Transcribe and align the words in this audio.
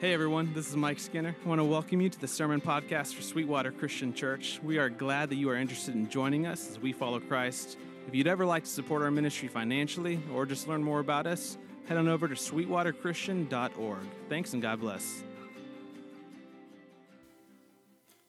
Hey 0.00 0.14
everyone, 0.14 0.52
this 0.54 0.68
is 0.68 0.76
Mike 0.76 1.00
Skinner. 1.00 1.34
I 1.44 1.48
want 1.48 1.58
to 1.58 1.64
welcome 1.64 2.00
you 2.00 2.08
to 2.08 2.20
the 2.20 2.28
Sermon 2.28 2.60
Podcast 2.60 3.16
for 3.16 3.22
Sweetwater 3.22 3.72
Christian 3.72 4.14
Church. 4.14 4.60
We 4.62 4.78
are 4.78 4.88
glad 4.88 5.28
that 5.30 5.34
you 5.34 5.50
are 5.50 5.56
interested 5.56 5.96
in 5.96 6.08
joining 6.08 6.46
us 6.46 6.70
as 6.70 6.78
we 6.78 6.92
follow 6.92 7.18
Christ. 7.18 7.76
If 8.06 8.14
you'd 8.14 8.28
ever 8.28 8.46
like 8.46 8.62
to 8.62 8.70
support 8.70 9.02
our 9.02 9.10
ministry 9.10 9.48
financially 9.48 10.20
or 10.32 10.46
just 10.46 10.68
learn 10.68 10.84
more 10.84 11.00
about 11.00 11.26
us, 11.26 11.58
head 11.88 11.98
on 11.98 12.06
over 12.06 12.28
to 12.28 12.36
sweetwaterchristian.org. 12.36 13.98
Thanks 14.28 14.52
and 14.52 14.62
God 14.62 14.78
bless. 14.78 15.24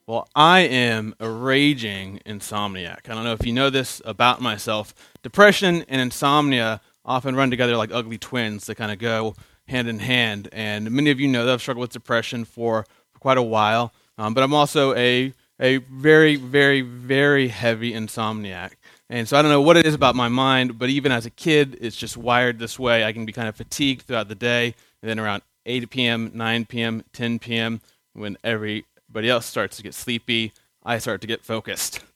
Well, 0.08 0.28
I 0.36 0.62
am 0.62 1.14
a 1.20 1.30
raging 1.30 2.20
insomniac. 2.26 3.08
I 3.08 3.14
don't 3.14 3.26
know 3.26 3.34
if 3.34 3.46
you 3.46 3.54
know 3.54 3.70
this 3.70 4.02
about 4.06 4.42
myself. 4.42 4.96
Depression 5.22 5.86
and 5.88 6.02
insomnia 6.02 6.82
often 7.06 7.36
run 7.36 7.52
together 7.52 7.78
like 7.78 7.92
ugly 7.94 8.18
twins. 8.18 8.66
They 8.66 8.74
kind 8.74 8.92
of 8.92 8.98
go 8.98 9.36
hand 9.70 9.88
in 9.88 10.00
hand. 10.00 10.50
And 10.52 10.92
many 10.92 11.12
of 11.12 11.20
you 11.20 11.28
know 11.28 11.46
that 11.46 11.54
I've 11.54 11.62
struggled 11.62 11.82
with 11.82 11.92
depression 11.92 12.44
for, 12.46 12.86
for 13.12 13.20
quite 13.20 13.38
a 13.38 13.44
while. 13.44 13.94
Um, 14.18 14.34
but 14.34 14.44
I'm 14.44 14.54
also 14.54 14.94
a, 14.96 15.34
a 15.60 15.78
very, 15.78 16.36
very, 16.36 16.82
very 16.82 17.48
heavy 17.48 17.94
insomniac. 17.94 18.74
And 19.10 19.28
so 19.28 19.38
I 19.38 19.42
don't 19.42 19.52
know 19.52 19.62
what 19.62 19.78
it 19.78 19.86
is 19.86 19.94
about 19.94 20.16
my 20.16 20.28
mind, 20.28 20.78
but 20.78 20.90
even 20.90 21.12
as 21.12 21.26
a 21.26 21.32
kid, 21.32 21.78
it's 21.82 21.96
just 21.96 22.18
wired 22.18 22.60
this 22.60 22.78
way. 22.78 23.04
I 23.04 23.14
can 23.14 23.26
be 23.26 23.32
kind 23.32 23.48
of 23.48 23.56
fatigued 23.56 24.04
throughout 24.04 24.28
the 24.28 24.36
day. 24.36 24.76
And 25.02 25.10
then 25.10 25.20
around 25.20 25.44
8 25.66 25.90
p.m., 25.90 26.32
9 26.34 26.66
p.m., 26.66 27.04
10 27.14 27.40
p.m., 27.40 27.82
when 28.14 28.38
everybody 28.44 29.30
else 29.30 29.46
starts 29.46 29.78
to 29.78 29.84
get 29.84 29.94
sleepy, 29.94 30.52
I 30.84 30.98
start 30.98 31.22
to 31.22 31.28
get 31.28 31.44
focused. 31.44 32.02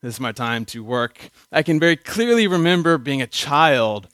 This 0.00 0.14
is 0.14 0.20
my 0.20 0.30
time 0.30 0.64
to 0.66 0.84
work. 0.84 1.30
I 1.50 1.64
can 1.64 1.80
very 1.80 1.96
clearly 1.96 2.46
remember 2.46 2.98
being 2.98 3.20
a 3.20 3.26
child 3.26 4.06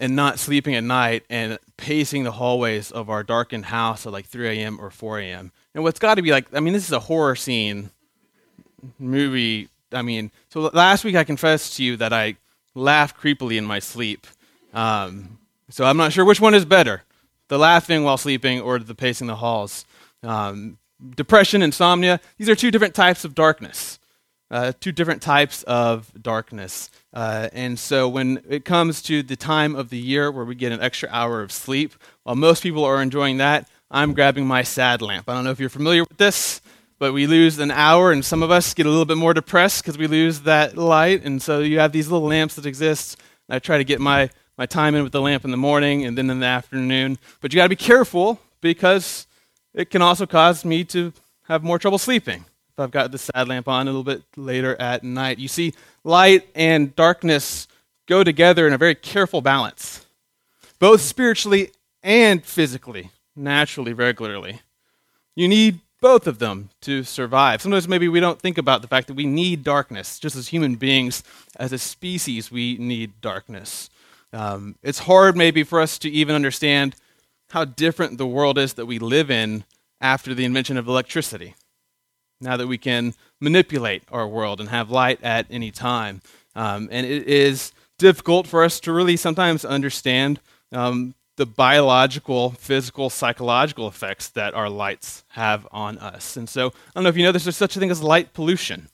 and 0.00 0.16
not 0.16 0.38
sleeping 0.38 0.74
at 0.74 0.82
night 0.82 1.24
and 1.30 1.58
pacing 1.76 2.24
the 2.24 2.32
hallways 2.32 2.90
of 2.90 3.10
our 3.10 3.22
darkened 3.22 3.66
house 3.66 4.06
at 4.06 4.12
like 4.12 4.26
3 4.26 4.48
a.m. 4.48 4.80
or 4.80 4.90
4 4.90 5.20
a.m. 5.20 5.52
And 5.74 5.84
what's 5.84 6.00
got 6.00 6.14
to 6.16 6.22
be 6.22 6.32
like, 6.32 6.52
I 6.52 6.60
mean, 6.60 6.72
this 6.72 6.86
is 6.86 6.92
a 6.92 7.00
horror 7.00 7.36
scene 7.36 7.90
movie. 8.98 9.68
I 9.92 10.02
mean, 10.02 10.32
so 10.48 10.62
last 10.72 11.04
week 11.04 11.14
I 11.14 11.24
confessed 11.24 11.76
to 11.76 11.84
you 11.84 11.96
that 11.98 12.12
I 12.12 12.36
laughed 12.74 13.20
creepily 13.20 13.58
in 13.58 13.64
my 13.66 13.78
sleep. 13.78 14.26
Um, 14.72 15.38
so 15.68 15.84
I'm 15.84 15.98
not 15.98 16.12
sure 16.12 16.24
which 16.24 16.40
one 16.40 16.54
is 16.54 16.64
better 16.64 17.02
the 17.48 17.58
laughing 17.58 18.04
while 18.04 18.16
sleeping 18.16 18.60
or 18.60 18.78
the 18.78 18.94
pacing 18.94 19.26
the 19.26 19.36
halls. 19.36 19.84
Um, 20.22 20.78
depression, 21.16 21.62
insomnia, 21.62 22.20
these 22.38 22.48
are 22.48 22.54
two 22.54 22.70
different 22.70 22.94
types 22.94 23.24
of 23.24 23.34
darkness. 23.34 23.98
Uh, 24.50 24.72
two 24.80 24.90
different 24.90 25.22
types 25.22 25.62
of 25.62 26.12
darkness. 26.20 26.90
Uh, 27.14 27.48
and 27.52 27.78
so 27.78 28.08
when 28.08 28.42
it 28.48 28.64
comes 28.64 29.00
to 29.00 29.22
the 29.22 29.36
time 29.36 29.76
of 29.76 29.90
the 29.90 29.98
year 29.98 30.30
where 30.30 30.44
we 30.44 30.56
get 30.56 30.72
an 30.72 30.80
extra 30.80 31.08
hour 31.12 31.40
of 31.40 31.52
sleep, 31.52 31.94
while 32.24 32.34
most 32.34 32.62
people 32.62 32.84
are 32.84 33.00
enjoying 33.00 33.36
that, 33.36 33.68
I'm 33.92 34.12
grabbing 34.12 34.46
my 34.46 34.62
sad 34.62 35.02
lamp. 35.02 35.28
I 35.28 35.34
don't 35.34 35.44
know 35.44 35.50
if 35.52 35.60
you're 35.60 35.68
familiar 35.68 36.02
with 36.02 36.18
this, 36.18 36.60
but 36.98 37.12
we 37.12 37.26
lose 37.26 37.58
an 37.58 37.70
hour, 37.70 38.12
and 38.12 38.24
some 38.24 38.42
of 38.42 38.50
us 38.50 38.74
get 38.74 38.86
a 38.86 38.88
little 38.88 39.04
bit 39.04 39.16
more 39.16 39.34
depressed 39.34 39.82
because 39.82 39.96
we 39.96 40.06
lose 40.06 40.40
that 40.40 40.76
light. 40.76 41.24
And 41.24 41.40
so 41.40 41.60
you 41.60 41.78
have 41.78 41.92
these 41.92 42.08
little 42.08 42.28
lamps 42.28 42.56
that 42.56 42.66
exist. 42.66 43.18
And 43.48 43.56
I 43.56 43.58
try 43.58 43.78
to 43.78 43.84
get 43.84 44.00
my, 44.00 44.30
my 44.58 44.66
time 44.66 44.94
in 44.94 45.02
with 45.02 45.12
the 45.12 45.20
lamp 45.20 45.44
in 45.44 45.50
the 45.50 45.56
morning 45.56 46.04
and 46.04 46.18
then 46.18 46.28
in 46.28 46.40
the 46.40 46.46
afternoon. 46.46 47.18
But 47.40 47.52
you 47.52 47.56
got 47.56 47.64
to 47.64 47.70
be 47.70 47.76
careful 47.76 48.40
because 48.60 49.26
it 49.74 49.90
can 49.90 50.02
also 50.02 50.26
cause 50.26 50.64
me 50.64 50.84
to 50.84 51.12
have 51.44 51.62
more 51.64 51.78
trouble 51.78 51.98
sleeping. 51.98 52.44
I've 52.80 52.90
got 52.90 53.12
the 53.12 53.18
sad 53.18 53.48
lamp 53.48 53.68
on 53.68 53.86
a 53.86 53.90
little 53.90 54.04
bit 54.04 54.22
later 54.36 54.74
at 54.80 55.04
night. 55.04 55.38
You 55.38 55.48
see, 55.48 55.74
light 56.04 56.48
and 56.54 56.94
darkness 56.96 57.68
go 58.06 58.24
together 58.24 58.66
in 58.66 58.72
a 58.72 58.78
very 58.78 58.94
careful 58.94 59.40
balance, 59.40 60.06
both 60.78 61.00
spiritually 61.00 61.70
and 62.02 62.44
physically, 62.44 63.10
naturally, 63.36 63.92
regularly. 63.92 64.60
You 65.36 65.48
need 65.48 65.80
both 66.00 66.26
of 66.26 66.38
them 66.38 66.70
to 66.80 67.04
survive. 67.04 67.60
Sometimes 67.60 67.86
maybe 67.86 68.08
we 68.08 68.20
don't 68.20 68.40
think 68.40 68.56
about 68.56 68.82
the 68.82 68.88
fact 68.88 69.06
that 69.08 69.14
we 69.14 69.26
need 69.26 69.62
darkness. 69.62 70.18
Just 70.18 70.34
as 70.34 70.48
human 70.48 70.76
beings, 70.76 71.22
as 71.56 71.72
a 71.72 71.78
species, 71.78 72.50
we 72.50 72.78
need 72.78 73.20
darkness. 73.20 73.90
Um, 74.32 74.76
it's 74.82 75.00
hard 75.00 75.36
maybe 75.36 75.62
for 75.62 75.80
us 75.80 75.98
to 75.98 76.10
even 76.10 76.34
understand 76.34 76.96
how 77.50 77.64
different 77.64 78.16
the 78.16 78.26
world 78.26 78.58
is 78.58 78.74
that 78.74 78.86
we 78.86 78.98
live 78.98 79.30
in 79.30 79.64
after 80.00 80.34
the 80.34 80.44
invention 80.44 80.78
of 80.78 80.88
electricity 80.88 81.54
now 82.40 82.56
that 82.56 82.66
we 82.66 82.78
can 82.78 83.14
manipulate 83.40 84.02
our 84.10 84.26
world 84.26 84.60
and 84.60 84.68
have 84.68 84.90
light 84.90 85.22
at 85.22 85.46
any 85.50 85.70
time. 85.70 86.22
Um, 86.54 86.88
and 86.90 87.06
it 87.06 87.26
is 87.26 87.72
difficult 87.98 88.46
for 88.46 88.64
us 88.64 88.80
to 88.80 88.92
really 88.92 89.16
sometimes 89.16 89.64
understand 89.64 90.40
um, 90.72 91.14
the 91.36 91.46
biological, 91.46 92.50
physical, 92.50 93.10
psychological 93.10 93.88
effects 93.88 94.28
that 94.28 94.54
our 94.54 94.68
lights 94.68 95.24
have 95.28 95.66
on 95.70 95.98
us. 95.98 96.36
And 96.36 96.48
so, 96.48 96.68
I 96.68 96.72
don't 96.94 97.04
know 97.04 97.10
if 97.10 97.16
you 97.16 97.24
know, 97.24 97.32
there's 97.32 97.56
such 97.56 97.76
a 97.76 97.80
thing 97.80 97.90
as 97.90 98.02
light 98.02 98.32
pollution. 98.32 98.88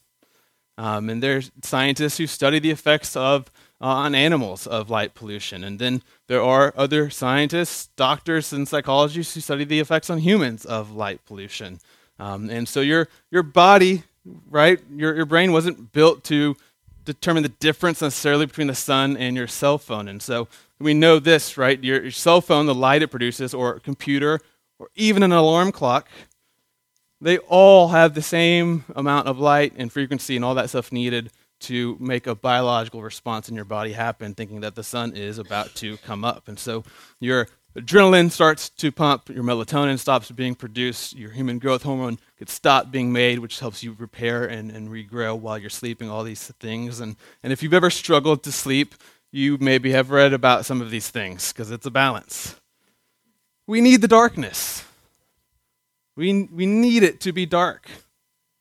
Um, 0.79 1.09
and 1.09 1.23
there's 1.23 1.51
scientists 1.63 2.19
who 2.19 2.27
study 2.27 2.59
the 2.59 2.71
effects 2.71 3.17
of 3.17 3.51
uh, 3.81 3.87
on 3.87 4.15
animals 4.15 4.67
of 4.67 4.91
light 4.91 5.15
pollution. 5.15 5.65
And 5.65 5.79
then 5.79 6.03
there 6.29 6.43
are 6.43 6.73
other 6.77 7.11
scientists, 7.11 7.89
doctors, 7.97 8.53
and 8.53 8.67
psychologists 8.67 9.35
who 9.35 9.41
study 9.41 9.65
the 9.65 9.81
effects 9.81 10.09
on 10.09 10.19
humans 10.19 10.65
of 10.65 10.93
light 10.93 11.25
pollution. 11.27 11.81
Um, 12.19 12.51
and 12.51 12.69
so 12.69 12.81
your, 12.81 13.09
your 13.31 13.43
body, 13.43 14.05
right, 14.51 14.81
your, 14.95 15.15
your 15.15 15.27
brain 15.27 15.53
wasn't 15.53 15.93
built 15.93 16.25
to 16.25 16.57
determine 17.05 17.43
the 17.43 17.49
difference 17.49 18.03
necessarily 18.03 18.47
between 18.47 18.67
the 18.67 18.75
sun 18.75 19.17
and 19.17 19.37
your 19.37 19.47
cell 19.47 19.79
phone. 19.79 20.09
And 20.09 20.21
so 20.21 20.49
we 20.79 20.93
know 20.93 21.19
this, 21.19 21.57
right? 21.57 21.83
Your, 21.83 22.03
your 22.03 22.11
cell 22.11 22.41
phone, 22.41 22.67
the 22.67 22.75
light 22.75 23.03
it 23.03 23.09
produces, 23.09 23.55
or 23.55 23.79
computer, 23.81 24.41
or 24.79 24.89
even 24.95 25.23
an 25.23 25.33
alarm 25.33 25.73
clock, 25.73 26.09
they 27.21 27.39
all 27.39 27.89
have 27.89 28.15
the 28.15 28.23
same 28.23 28.85
amount 28.95 29.27
of 29.27 29.39
light 29.39 29.73
and 29.77 29.91
frequency 29.91 30.37
and 30.37 30.45
all 30.45 30.55
that 30.55 30.69
stuff 30.69 30.93
needed 30.93 31.31
to 31.59 31.97
make 31.99 32.27
a 32.27 32.35
biological 32.35 33.03
response 33.03 33.49
in 33.49 33.55
your 33.55 33.65
body 33.65 33.93
happen, 33.93 34.35
thinking 34.35 34.61
that 34.61 34.75
the 34.75 34.83
sun 34.83 35.17
is 35.17 35.39
about 35.39 35.75
to 35.77 35.97
come 35.99 36.25
up. 36.25 36.49
And 36.49 36.59
so 36.59 36.85
your 37.19 37.49
adrenaline 37.77 38.31
starts 38.31 38.71
to 38.71 38.91
pump, 38.91 39.29
your 39.29 39.45
melatonin 39.45 39.99
stops 39.99 40.31
being 40.31 40.55
produced, 40.55 41.15
your 41.15 41.31
human 41.31 41.59
growth 41.59 41.83
hormone 41.83 42.19
gets 42.39 42.53
stopped 42.53 42.91
being 42.91 43.13
made, 43.13 43.39
which 43.39 43.61
helps 43.61 43.83
you 43.83 43.95
repair 43.99 44.45
and, 44.45 44.71
and 44.71 44.89
regrow 44.89 45.39
while 45.39 45.59
you're 45.59 45.69
sleeping, 45.69 46.09
all 46.09 46.25
these 46.25 46.47
things. 46.59 47.01
And, 47.01 47.17
and 47.43 47.53
if 47.53 47.63
you've 47.63 47.75
ever 47.75 47.91
struggled 47.91 48.43
to 48.45 48.53
sleep, 48.53 48.95
you 49.31 49.59
maybe 49.61 49.93
have 49.93 50.11
read 50.11 50.33
about 50.33 50.65
some 50.65 50.81
of 50.81 50.91
these 50.91 51.11
things 51.11 51.53
because 51.53 51.71
it's 51.71 51.87
a 51.87 51.91
balance. 51.91 52.57
We 53.67 53.81
need 53.81 54.01
the 54.01 54.09
darkness. 54.09 54.85
We, 56.17 56.45
we 56.45 56.65
need 56.65 57.03
it 57.03 57.21
to 57.21 57.33
be 57.33 57.45
dark, 57.45 57.91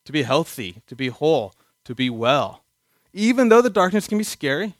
to 0.04 0.12
be 0.12 0.24
healthy, 0.24 0.82
to 0.88 0.96
be 0.96 1.08
whole, 1.08 1.54
to 1.86 1.96
be 1.96 2.10
well. 2.10 2.64
Even 3.14 3.48
though 3.48 3.62
the 3.62 3.70
darkness 3.70 4.08
can 4.08 4.18
be 4.18 4.26
scary 4.26 4.74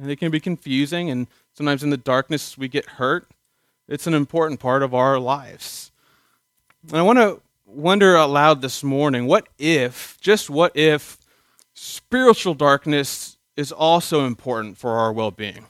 and 0.00 0.08
it 0.08 0.16
can 0.16 0.30
be 0.30 0.38
confusing, 0.38 1.10
and 1.10 1.26
sometimes 1.54 1.82
in 1.82 1.90
the 1.90 1.96
darkness 1.96 2.56
we 2.56 2.68
get 2.68 2.86
hurt 2.86 3.26
it's 3.90 4.06
an 4.06 4.14
important 4.14 4.60
part 4.60 4.82
of 4.84 4.94
our 4.94 5.18
lives. 5.18 5.90
And 6.88 6.96
I 6.96 7.02
want 7.02 7.18
to 7.18 7.42
wonder 7.66 8.14
aloud 8.14 8.62
this 8.62 8.84
morning 8.84 9.26
what 9.26 9.48
if, 9.58 10.16
just 10.20 10.48
what 10.48 10.74
if, 10.76 11.18
spiritual 11.74 12.54
darkness 12.54 13.36
is 13.56 13.72
also 13.72 14.26
important 14.26 14.78
for 14.78 14.92
our 14.92 15.12
well 15.12 15.32
being? 15.32 15.66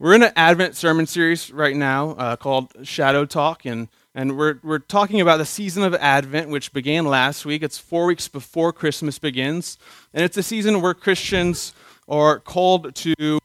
We're 0.00 0.14
in 0.14 0.22
an 0.24 0.32
Advent 0.34 0.76
sermon 0.76 1.06
series 1.06 1.52
right 1.52 1.76
now 1.76 2.10
uh, 2.10 2.36
called 2.36 2.72
Shadow 2.82 3.24
Talk, 3.24 3.64
and, 3.64 3.88
and 4.14 4.36
we're, 4.36 4.58
we're 4.62 4.78
talking 4.78 5.20
about 5.20 5.38
the 5.38 5.46
season 5.46 5.82
of 5.84 5.94
Advent, 5.94 6.50
which 6.50 6.72
began 6.72 7.04
last 7.04 7.44
week. 7.44 7.62
It's 7.62 7.78
four 7.78 8.06
weeks 8.06 8.28
before 8.28 8.72
Christmas 8.72 9.18
begins, 9.18 9.78
and 10.12 10.24
it's 10.24 10.36
a 10.36 10.42
season 10.42 10.82
where 10.82 10.94
Christians 10.94 11.72
are 12.08 12.38
called 12.38 12.94
to 12.96 13.38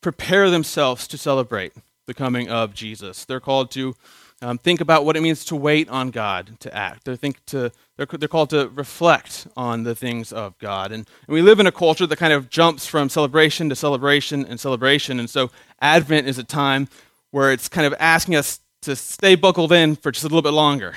prepare 0.00 0.50
themselves 0.50 1.08
to 1.08 1.18
celebrate 1.18 1.72
the 2.08 2.14
coming 2.14 2.48
of 2.48 2.74
Jesus. 2.74 3.24
They're 3.24 3.38
called 3.38 3.70
to 3.72 3.94
um, 4.40 4.58
think 4.58 4.80
about 4.80 5.04
what 5.04 5.16
it 5.16 5.20
means 5.20 5.44
to 5.44 5.56
wait 5.56 5.88
on 5.88 6.10
God 6.10 6.58
to 6.60 6.74
act. 6.74 7.04
They 7.04 7.16
think 7.16 7.44
to 7.46 7.70
they're, 7.96 8.06
they're 8.06 8.28
called 8.28 8.50
to 8.50 8.68
reflect 8.68 9.46
on 9.56 9.84
the 9.84 9.94
things 9.94 10.32
of 10.32 10.58
God. 10.58 10.90
And, 10.90 11.08
and 11.26 11.34
we 11.34 11.42
live 11.42 11.60
in 11.60 11.66
a 11.66 11.72
culture 11.72 12.06
that 12.06 12.16
kind 12.16 12.32
of 12.32 12.48
jumps 12.48 12.86
from 12.86 13.08
celebration 13.08 13.68
to 13.68 13.76
celebration 13.76 14.44
and 14.46 14.58
celebration. 14.58 15.20
And 15.20 15.28
so 15.28 15.50
Advent 15.80 16.26
is 16.26 16.38
a 16.38 16.44
time 16.44 16.88
where 17.30 17.52
it's 17.52 17.68
kind 17.68 17.86
of 17.86 17.94
asking 18.00 18.36
us 18.36 18.60
to 18.82 18.96
stay 18.96 19.34
buckled 19.34 19.72
in 19.72 19.96
for 19.96 20.10
just 20.10 20.24
a 20.24 20.28
little 20.28 20.42
bit 20.42 20.52
longer. 20.52 20.94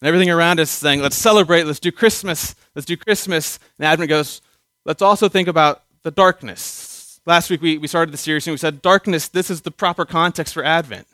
And 0.00 0.08
everything 0.08 0.30
around 0.30 0.58
us 0.60 0.70
saying, 0.70 1.02
let's 1.02 1.16
celebrate, 1.16 1.64
let's 1.64 1.80
do 1.80 1.92
Christmas, 1.92 2.54
let's 2.74 2.86
do 2.86 2.96
Christmas. 2.96 3.58
And 3.78 3.86
Advent 3.86 4.08
goes, 4.08 4.40
let's 4.86 5.02
also 5.02 5.28
think 5.28 5.48
about 5.48 5.82
the 6.02 6.10
darkness 6.10 6.89
Last 7.26 7.50
week 7.50 7.60
we, 7.60 7.78
we 7.78 7.86
started 7.86 8.12
the 8.12 8.18
series 8.18 8.46
and 8.46 8.54
we 8.54 8.58
said, 8.58 8.82
darkness, 8.82 9.28
this 9.28 9.50
is 9.50 9.60
the 9.60 9.70
proper 9.70 10.04
context 10.04 10.54
for 10.54 10.64
Advent. 10.64 11.06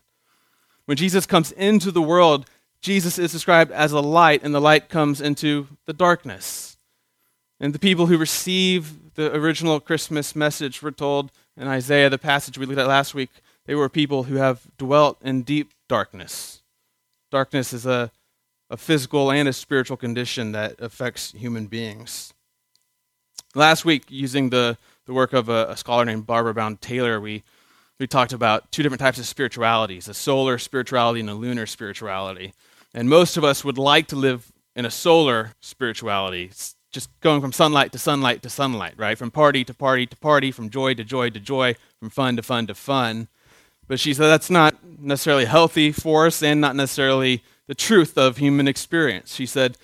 When 0.85 0.97
Jesus 0.97 1.26
comes 1.26 1.50
into 1.53 1.91
the 1.91 2.03
world, 2.03 2.49
Jesus 2.81 3.19
is 3.19 3.32
described 3.32 3.73
as 3.73 3.91
a 3.91 4.00
light, 4.00 4.44
and 4.44 4.55
the 4.55 4.61
light 4.61 4.88
comes 4.88 5.20
into 5.20 5.67
the 5.87 5.93
darkness. 5.93 6.76
And 7.58 7.75
the 7.75 7.81
people 7.81 8.06
who 8.06 8.19
receive 8.19 9.14
the 9.14 9.35
original 9.35 9.81
Christmas 9.81 10.37
message 10.37 10.82
were 10.82 10.93
told 10.93 11.32
in 11.56 11.67
Isaiah, 11.67 12.11
the 12.11 12.19
passage 12.19 12.59
we 12.59 12.67
looked 12.67 12.79
at 12.79 12.87
last 12.87 13.14
week, 13.14 13.31
they 13.64 13.75
were 13.75 13.88
people 13.88 14.25
who 14.25 14.37
have 14.37 14.69
dwelt 14.79 15.19
in 15.23 15.43
deep 15.43 15.73
darkness. 15.88 16.62
Darkness 17.32 17.73
is 17.73 17.87
a, 17.87 18.12
a 18.70 18.76
physical 18.76 19.32
and 19.32 19.49
a 19.49 19.52
spiritual 19.52 19.97
condition 19.97 20.52
that 20.52 20.81
affects 20.81 21.32
human 21.32 21.67
beings. 21.67 22.32
Last 23.55 23.85
week, 23.85 24.05
using 24.09 24.50
the, 24.50 24.79
the 25.06 25.14
work 25.14 25.32
of 25.32 25.49
a, 25.49 25.69
a 25.70 25.76
scholar 25.76 26.05
named 26.05 26.26
Barbara 26.26 26.53
Brown 26.53 26.76
Taylor, 26.76 27.20
we, 27.20 27.43
we 27.99 28.06
talked 28.06 28.32
about 28.32 28.70
two 28.70 28.82
different 28.82 29.00
types 29.00 29.19
of 29.19 29.26
spiritualities 29.26 30.08
a 30.08 30.14
solar 30.14 30.58
spirituality 30.58 31.20
and 31.20 31.31
a 31.31 31.35
lunar 31.35 31.67
spirituality. 31.67 32.53
And 32.93 33.08
most 33.08 33.37
of 33.37 33.44
us 33.44 33.64
would 33.64 33.79
like 33.79 34.08
to 34.08 34.17
live 34.17 34.53
in 34.75 34.85
a 34.85 34.91
solar 34.91 35.53
spirituality, 35.61 36.50
just 36.91 37.08
going 37.20 37.41
from 37.41 37.53
sunlight 37.53 37.93
to 37.93 37.99
sunlight 37.99 38.43
to 38.43 38.50
sunlight, 38.50 38.94
right? 38.97 39.17
From 39.17 39.31
party 39.31 39.64
to 39.64 39.75
party 39.75 40.06
to 40.06 40.17
party, 40.17 40.50
from 40.50 40.70
joy 40.70 40.94
to 40.94 41.05
joy 41.05 41.31
to 41.31 41.41
joy, 41.41 41.75
from 41.99 42.11
fun 42.11 42.37
to 42.37 42.43
fun 42.43 42.67
to 42.67 42.75
fun. 42.75 43.29
But 43.88 44.00
she 44.00 44.12
said 44.14 44.26
that's 44.26 44.50
not 44.50 44.76
necessarily 44.85 45.44
healthy 45.44 45.93
for 45.93 46.26
us 46.26 46.43
and 46.43 46.61
not 46.61 46.75
necessarily 46.75 47.44
the 47.67 47.75
truth 47.75 48.19
of 48.19 48.38
human 48.38 48.67
experience. 48.67 49.35
She 49.35 49.47
said, 49.47 49.76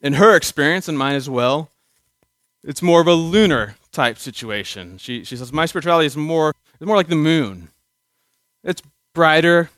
in 0.00 0.14
her 0.14 0.34
experience 0.34 0.88
and 0.88 0.98
mine 0.98 1.14
as 1.14 1.28
well, 1.28 1.70
it's 2.64 2.82
more 2.82 3.00
of 3.00 3.06
a 3.06 3.14
lunar 3.14 3.76
type 3.92 4.18
situation. 4.18 4.98
She, 4.98 5.24
she 5.24 5.36
says, 5.36 5.52
My 5.52 5.66
spirituality 5.66 6.06
is 6.06 6.16
more, 6.16 6.54
is 6.80 6.86
more 6.86 6.96
like 6.96 7.08
the 7.08 7.16
moon. 7.16 7.68
It's 8.64 8.82
brighter 9.14 9.70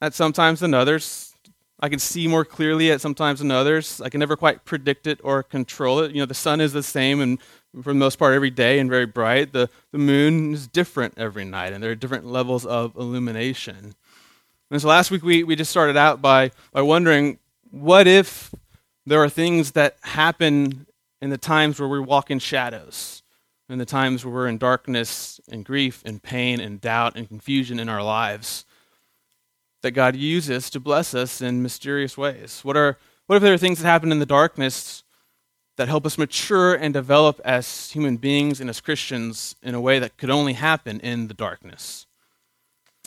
at 0.00 0.14
sometimes 0.14 0.60
than 0.60 0.74
others. 0.74 1.34
I 1.80 1.88
can 1.88 1.98
see 1.98 2.28
more 2.28 2.44
clearly 2.44 2.92
at 2.92 3.00
sometimes 3.00 3.38
than 3.40 3.50
others. 3.50 4.00
I 4.00 4.10
can 4.10 4.20
never 4.20 4.36
quite 4.36 4.64
predict 4.64 5.06
it 5.06 5.18
or 5.24 5.42
control 5.42 6.00
it. 6.00 6.12
You 6.12 6.20
know, 6.20 6.26
the 6.26 6.34
sun 6.34 6.60
is 6.60 6.72
the 6.72 6.82
same 6.82 7.20
and 7.20 7.38
for 7.82 7.92
the 7.92 7.98
most 7.98 8.16
part 8.16 8.34
every 8.34 8.50
day 8.50 8.78
and 8.78 8.90
very 8.90 9.06
bright. 9.06 9.52
The, 9.52 9.70
the 9.92 9.98
moon 9.98 10.52
is 10.52 10.66
different 10.66 11.14
every 11.16 11.44
night, 11.44 11.72
and 11.72 11.82
there 11.82 11.90
are 11.90 11.96
different 11.96 12.26
levels 12.26 12.66
of 12.66 12.96
illumination. 12.96 13.94
And 14.70 14.82
so 14.82 14.88
last 14.88 15.10
week 15.10 15.22
we, 15.22 15.42
we 15.42 15.56
just 15.56 15.70
started 15.70 15.96
out 15.96 16.20
by, 16.20 16.50
by 16.72 16.82
wondering 16.82 17.38
what 17.70 18.06
if 18.06 18.54
there 19.06 19.22
are 19.22 19.28
things 19.28 19.72
that 19.72 19.96
happen 20.02 20.86
in 21.22 21.30
the 21.30 21.38
times 21.38 21.78
where 21.80 21.88
we 21.88 22.00
walk 22.00 22.30
in 22.30 22.38
shadows, 22.38 23.19
in 23.70 23.78
the 23.78 23.86
times 23.86 24.24
where 24.24 24.34
we're 24.34 24.48
in 24.48 24.58
darkness 24.58 25.40
and 25.50 25.64
grief 25.64 26.02
and 26.04 26.22
pain 26.22 26.60
and 26.60 26.80
doubt 26.80 27.16
and 27.16 27.28
confusion 27.28 27.78
in 27.78 27.88
our 27.88 28.02
lives, 28.02 28.64
that 29.82 29.92
God 29.92 30.16
uses 30.16 30.68
to 30.70 30.80
bless 30.80 31.14
us 31.14 31.40
in 31.40 31.62
mysterious 31.62 32.18
ways? 32.18 32.60
What, 32.62 32.76
are, 32.76 32.98
what 33.26 33.36
if 33.36 33.42
there 33.42 33.54
are 33.54 33.58
things 33.58 33.80
that 33.80 33.88
happen 33.88 34.12
in 34.12 34.18
the 34.18 34.26
darkness 34.26 35.04
that 35.76 35.88
help 35.88 36.04
us 36.04 36.18
mature 36.18 36.74
and 36.74 36.92
develop 36.92 37.40
as 37.42 37.90
human 37.92 38.18
beings 38.18 38.60
and 38.60 38.68
as 38.68 38.82
Christians 38.82 39.56
in 39.62 39.74
a 39.74 39.80
way 39.80 39.98
that 39.98 40.18
could 40.18 40.28
only 40.28 40.52
happen 40.52 41.00
in 41.00 41.28
the 41.28 41.32
darkness. 41.32 42.06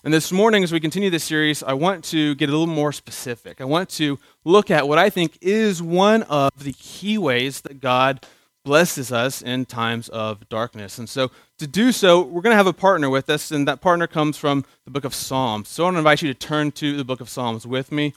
And 0.04 0.12
this 0.14 0.32
morning, 0.32 0.64
as 0.64 0.72
we 0.72 0.80
continue 0.80 1.12
this 1.12 1.24
series, 1.24 1.62
I 1.62 1.74
want 1.74 2.04
to 2.06 2.34
get 2.36 2.50
a 2.50 2.52
little 2.52 2.66
more 2.66 2.92
specific. 2.92 3.62
I 3.62 3.66
want 3.66 3.90
to 3.92 4.18
look 4.44 4.72
at 4.72 4.88
what 4.88 4.98
I 4.98 5.12
think 5.12 5.38
is 5.40 5.84
one 5.84 6.24
of 6.24 6.52
the 6.58 6.74
key 6.74 7.18
ways 7.18 7.62
that 7.62 7.80
God 7.80 8.26
blesses 8.64 9.12
us 9.12 9.42
in 9.42 9.66
times 9.66 10.10
of 10.10 10.48
darkness. 10.50 10.98
And 10.98 11.10
so, 11.10 11.32
to 11.58 11.68
do 11.68 11.92
so, 11.92 12.22
we're 12.22 12.42
going 12.42 12.54
to 12.54 12.58
have 12.58 12.68
a 12.68 12.74
partner 12.74 13.10
with 13.10 13.30
us, 13.30 13.52
and 13.52 13.68
that 13.68 13.82
partner 13.82 14.08
comes 14.08 14.38
from 14.38 14.66
the 14.86 14.92
book 14.92 15.04
of 15.04 15.14
Psalms. 15.14 15.68
So, 15.70 15.84
I 15.84 15.88
want 15.88 15.96
to 15.96 16.00
invite 16.00 16.22
you 16.22 16.34
to 16.34 16.40
turn 16.40 16.72
to 16.74 16.96
the 16.96 17.04
book 17.04 17.22
of 17.22 17.30
Psalms 17.30 17.68
with 17.68 17.92
me. 17.92 18.14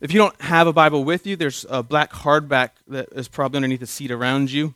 If 0.00 0.12
you 0.12 0.18
don't 0.18 0.40
have 0.40 0.66
a 0.66 0.72
Bible 0.72 1.04
with 1.04 1.26
you, 1.26 1.36
there's 1.36 1.64
a 1.68 1.82
black 1.82 2.12
hardback 2.12 2.70
that 2.88 3.08
is 3.12 3.28
probably 3.28 3.58
underneath 3.58 3.80
the 3.80 3.86
seat 3.86 4.10
around 4.10 4.50
you. 4.50 4.74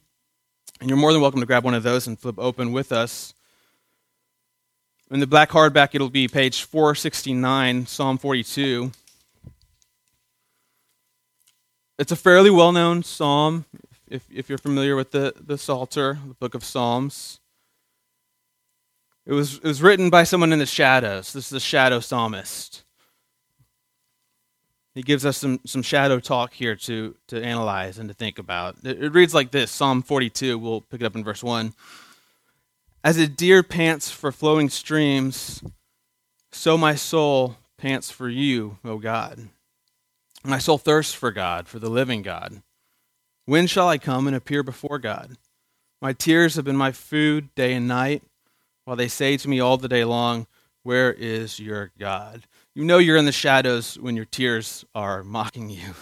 And 0.80 0.90
you're 0.90 0.98
more 0.98 1.12
than 1.12 1.22
welcome 1.22 1.40
to 1.40 1.46
grab 1.46 1.64
one 1.64 1.74
of 1.74 1.82
those 1.82 2.06
and 2.06 2.19
flip 2.19 2.38
open 2.38 2.70
with 2.70 2.92
us. 2.92 3.34
In 5.10 5.20
the 5.20 5.26
black 5.26 5.50
hardback, 5.50 5.94
it'll 5.94 6.10
be 6.10 6.28
page 6.28 6.62
469, 6.62 7.86
Psalm 7.86 8.19
42. 8.19 8.92
It's 11.98 12.12
a 12.12 12.16
fairly 12.16 12.50
well 12.50 12.72
known 12.72 13.02
psalm 13.02 13.64
if, 14.08 14.26
if 14.32 14.49
you're 14.49 14.58
familiar 14.58 14.97
with 14.97 15.11
the, 15.11 15.35
the 15.38 15.58
Psalter, 15.58 16.19
the 16.26 16.35
book 16.35 16.55
of 16.55 16.64
Psalms. 16.64 17.41
It 19.25 19.32
was, 19.32 19.56
it 19.56 19.64
was 19.64 19.82
written 19.82 20.08
by 20.08 20.23
someone 20.25 20.53
in 20.53 20.61
the 20.61 20.67
shadows. 20.67 21.32
This 21.32 21.47
is 21.47 21.53
a 21.53 21.61
shadow 21.61 22.00
psalmist 22.00 22.85
he 24.97 25.03
gives 25.03 25.26
us 25.26 25.37
some, 25.37 25.61
some 25.67 25.82
shadow 25.82 26.19
talk 26.19 26.55
here 26.55 26.75
to, 26.75 27.14
to 27.26 27.44
analyze 27.44 27.99
and 27.99 28.08
to 28.08 28.14
think 28.14 28.38
about. 28.38 28.76
It, 28.82 29.03
it 29.03 29.12
reads 29.12 29.35
like 29.35 29.50
this 29.50 29.70
Psalm 29.70 30.03
42, 30.03 30.58
we'll 30.58 30.81
pick 30.81 31.03
it 31.03 31.05
up 31.05 31.14
in 31.14 31.23
verse 31.23 31.44
1. 31.44 31.75
As 33.05 33.19
a 33.19 33.29
deer 33.29 33.62
pants 33.62 34.11
for 34.11 34.32
flowing 34.32 34.70
streams, 34.70 35.62
so 36.50 36.79
my 36.79 36.94
soul 36.94 37.58
pants 37.76 38.11
for 38.11 38.31
you, 38.31 38.79
O 38.87 38.97
God. 38.97 39.50
My 40.43 40.58
soul 40.58 40.79
thirsts 40.79 41.12
for 41.12 41.31
God, 41.31 41.69
for 41.69 41.79
the 41.79 41.91
living 41.91 42.23
God. 42.23 42.62
When 43.46 43.69
shall 43.69 43.88
I 43.88 43.96
come 43.96 44.26
and 44.26 44.34
appear 44.34 44.64
before 44.64 44.98
God? 44.98 45.37
My 46.02 46.12
tears 46.12 46.56
have 46.56 46.64
been 46.64 46.76
my 46.76 46.90
food 46.90 47.54
day 47.54 47.75
and 47.75 47.87
night, 47.87 48.25
while 48.84 48.96
they 48.96 49.06
say 49.06 49.37
to 49.37 49.48
me 49.48 49.60
all 49.60 49.76
the 49.76 49.88
day 49.88 50.04
long, 50.04 50.48
Where 50.82 51.12
is 51.12 51.60
your 51.60 51.93
God? 51.96 52.43
You 52.75 52.84
know 52.84 52.98
you're 52.98 53.16
in 53.16 53.25
the 53.25 53.31
shadows 53.31 53.98
when 54.00 54.16
your 54.16 54.25
tears 54.25 54.84
are 54.96 55.22
mocking 55.22 55.70
you. 55.70 55.94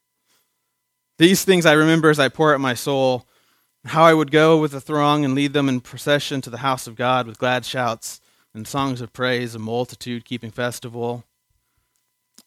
These 1.18 1.44
things 1.44 1.66
I 1.66 1.72
remember 1.72 2.08
as 2.08 2.18
I 2.18 2.30
pour 2.30 2.54
out 2.54 2.60
my 2.60 2.74
soul, 2.74 3.26
how 3.84 4.04
I 4.04 4.14
would 4.14 4.30
go 4.30 4.56
with 4.56 4.72
the 4.72 4.80
throng 4.80 5.26
and 5.26 5.34
lead 5.34 5.52
them 5.52 5.68
in 5.68 5.80
procession 5.80 6.40
to 6.40 6.50
the 6.50 6.58
house 6.58 6.86
of 6.86 6.96
God 6.96 7.26
with 7.26 7.38
glad 7.38 7.66
shouts 7.66 8.22
and 8.54 8.66
songs 8.66 9.02
of 9.02 9.12
praise, 9.12 9.54
a 9.54 9.58
multitude 9.58 10.24
keeping 10.24 10.50
festival. 10.50 11.24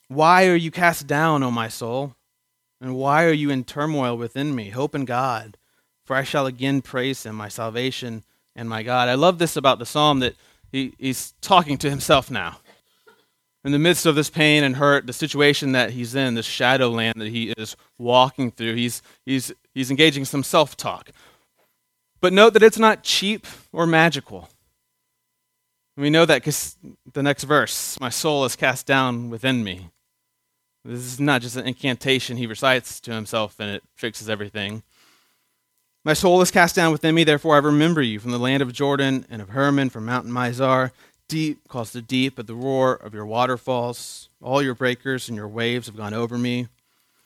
Why 0.08 0.48
are 0.48 0.56
you 0.56 0.72
cast 0.72 1.06
down, 1.06 1.44
O 1.44 1.52
my 1.52 1.68
soul? 1.68 2.16
And 2.81 2.95
why 2.95 3.24
are 3.24 3.31
you 3.31 3.50
in 3.50 3.63
turmoil 3.63 4.18
within 4.18 4.56
me? 4.56 4.72
Hope 4.72 4.95
in 4.95 5.06
God, 5.06 5.57
for 6.04 6.16
I 6.16 6.24
shall 6.24 6.48
again 6.48 6.81
praise 6.81 7.24
him, 7.24 7.36
my 7.36 7.48
salvation 7.48 8.24
and 8.56 8.68
my 8.68 8.83
God. 8.83 9.07
I 9.07 9.13
love 9.13 9.38
this 9.38 9.56
about 9.56 9.80
the 9.80 9.86
psalm 9.86 10.19
that 10.19 10.36
he, 10.72 10.94
he's 10.98 11.33
talking 11.42 11.78
to 11.78 11.89
himself 11.89 12.30
now 12.30 12.57
in 13.63 13.72
the 13.72 13.80
midst 13.80 14.06
of 14.06 14.16
this 14.16 14.30
pain 14.30 14.63
and 14.63 14.75
hurt, 14.75 15.06
the 15.06 15.13
situation 15.13 15.74
that 15.74 15.92
he's 15.92 16.16
in, 16.16 16.33
this 16.33 16.45
shadow 16.45 16.89
land 16.89 17.22
that 17.22 17.28
he 17.28 17.54
is 17.57 17.75
walking 17.98 18.51
through, 18.51 18.75
he's, 18.75 19.01
he's, 19.25 19.51
he's 19.74 19.92
engaging 19.92 20.25
some 20.25 20.44
self 20.44 20.75
talk. 20.75 21.12
But 22.19 22.34
note 22.34 22.54
that 22.54 22.63
it's 22.63 22.80
not 22.80 23.04
cheap 23.04 23.45
or 23.72 23.86
magical. 23.86 24.50
We 25.98 26.10
know 26.10 26.25
that 26.25 26.42
because 26.42 26.77
the 27.13 27.22
next 27.22 27.44
verse, 27.44 28.00
my 28.00 28.10
soul 28.10 28.45
is 28.45 28.56
cast 28.56 28.86
down 28.86 29.30
within 29.30 29.63
me. 29.63 29.89
This 30.83 31.00
is 31.00 31.20
not 31.20 31.41
just 31.41 31.56
an 31.56 31.67
incantation 31.67 32.38
he 32.38 32.48
recites 32.48 33.00
to 33.01 33.12
himself 33.12 33.60
and 33.60 33.70
it 33.70 33.84
fixes 33.96 34.29
everything. 34.29 34.84
My 36.03 36.13
soul 36.13 36.41
is 36.41 36.50
cast 36.50 36.75
down 36.75 36.91
within 36.91 37.13
me, 37.13 37.24
therefore 37.24 37.56
I 37.56 37.60
remember 37.60 38.01
you 38.01 38.20
from 38.20 38.32
the 38.32 38.39
land 38.39 38.63
of 38.63 38.74
Jordan 38.74 39.25
and 39.29 39.39
of 39.39 39.50
Hermon, 39.50 39.91
from 39.91 40.06
Mountain 40.06 40.32
Mizar 40.32 40.91
deep 41.32 41.65
calls 41.70 41.91
the 41.91 42.01
deep 42.01 42.38
at 42.38 42.46
the 42.46 42.53
roar 42.53 42.94
of 42.94 43.13
your 43.13 43.25
waterfalls. 43.25 44.27
All 44.41 44.62
your 44.62 44.75
breakers 44.75 45.29
and 45.29 45.38
your 45.38 45.48
waves 45.48 45.88
have 45.88 45.96
gone 45.96 46.13
over 46.13 46.38
me. 46.38 46.67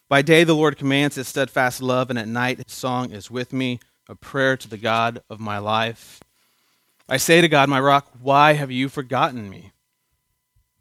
By 0.07 0.21
day 0.21 0.43
the 0.43 0.53
Lord 0.53 0.77
commands 0.77 1.15
his 1.15 1.27
steadfast 1.27 1.81
love, 1.81 2.11
and 2.11 2.19
at 2.19 2.27
night 2.27 2.59
his 2.59 2.71
song 2.71 3.11
is 3.11 3.31
with 3.31 3.51
me, 3.51 3.79
a 4.07 4.13
prayer 4.13 4.57
to 4.57 4.69
the 4.69 4.77
God 4.77 5.23
of 5.27 5.39
my 5.39 5.57
life. 5.57 6.19
I 7.09 7.17
say 7.17 7.41
to 7.41 7.47
God, 7.47 7.67
my 7.67 7.79
rock, 7.79 8.07
why 8.21 8.53
have 8.53 8.69
you 8.69 8.89
forgotten 8.89 9.49
me? 9.49 9.71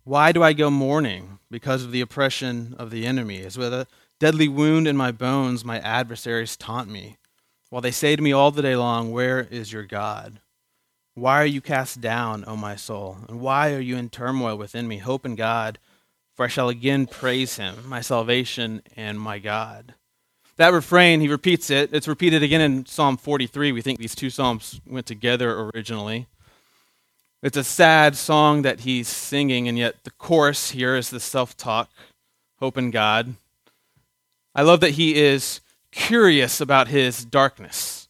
Why 0.05 0.33
do 0.33 0.43
I 0.43 0.53
go 0.53 0.69
mourning 0.71 1.39
because 1.51 1.83
of 1.83 1.91
the 1.91 2.03
oppression 2.03 2.77
of 2.79 2.91
the 2.91 3.07
enemy? 3.07 3.43
As 3.43 3.57
with 3.57 3.73
a 3.73 3.87
deadly 4.21 4.49
wound 4.49 4.87
in 4.87 4.99
my 4.99 5.11
bones, 5.11 5.65
my 5.65 5.81
adversaries 5.81 6.59
taunt 6.59 6.91
me, 6.91 7.17
while 7.71 7.81
they 7.81 7.91
say 7.91 8.15
to 8.15 8.23
me 8.23 8.31
all 8.31 8.51
the 8.51 8.61
day 8.61 8.77
long, 8.77 9.13
Where 9.13 9.41
is 9.41 9.73
your 9.73 9.85
God? 9.85 10.41
Why 11.15 11.41
are 11.41 11.47
you 11.47 11.63
cast 11.63 12.03
down, 12.03 12.45
O 12.47 12.55
my 12.55 12.77
soul? 12.77 13.17
And 13.29 13.41
why 13.41 13.73
are 13.73 13.81
you 13.81 13.97
in 13.97 14.11
turmoil 14.11 14.57
within 14.59 14.87
me? 14.87 14.99
Hope 14.99 15.25
in 15.25 15.37
God, 15.37 15.79
for 16.35 16.45
I 16.45 16.49
shall 16.49 16.69
again 16.69 17.07
praise 17.07 17.57
him, 17.57 17.89
my 17.89 18.03
salvation 18.03 18.83
and 18.97 19.19
my 19.19 19.39
God. 19.39 19.95
That 20.57 20.75
refrain, 20.75 21.21
he 21.21 21.29
repeats 21.29 21.71
it. 21.71 21.95
It's 21.95 22.07
repeated 22.07 22.43
again 22.43 22.61
in 22.61 22.85
Psalm 22.85 23.17
43. 23.17 23.73
We 23.73 23.81
think 23.81 23.99
these 23.99 24.15
two 24.15 24.29
psalms 24.29 24.83
went 24.87 25.07
together 25.07 25.71
originally. 25.75 26.27
It's 27.45 27.59
a 27.59 27.63
sad 27.63 28.17
song 28.17 28.63
that 28.63 28.81
he's 28.81 29.07
singing, 29.07 29.69
and 29.69 29.77
yet 29.77 30.03
the 30.05 30.11
chorus 30.13 30.71
here 30.71 30.97
is 30.97 31.11
the 31.11 31.21
self 31.21 31.55
talk, 31.59 31.91
hope 32.59 32.79
in 32.79 32.91
God. 32.91 33.35
I 34.55 34.63
love 34.63 34.81
that 34.81 34.93
he 34.93 35.17
is 35.17 35.61
curious 35.93 36.63
about 36.63 36.89
his 36.89 37.23
darkness. 37.23 38.09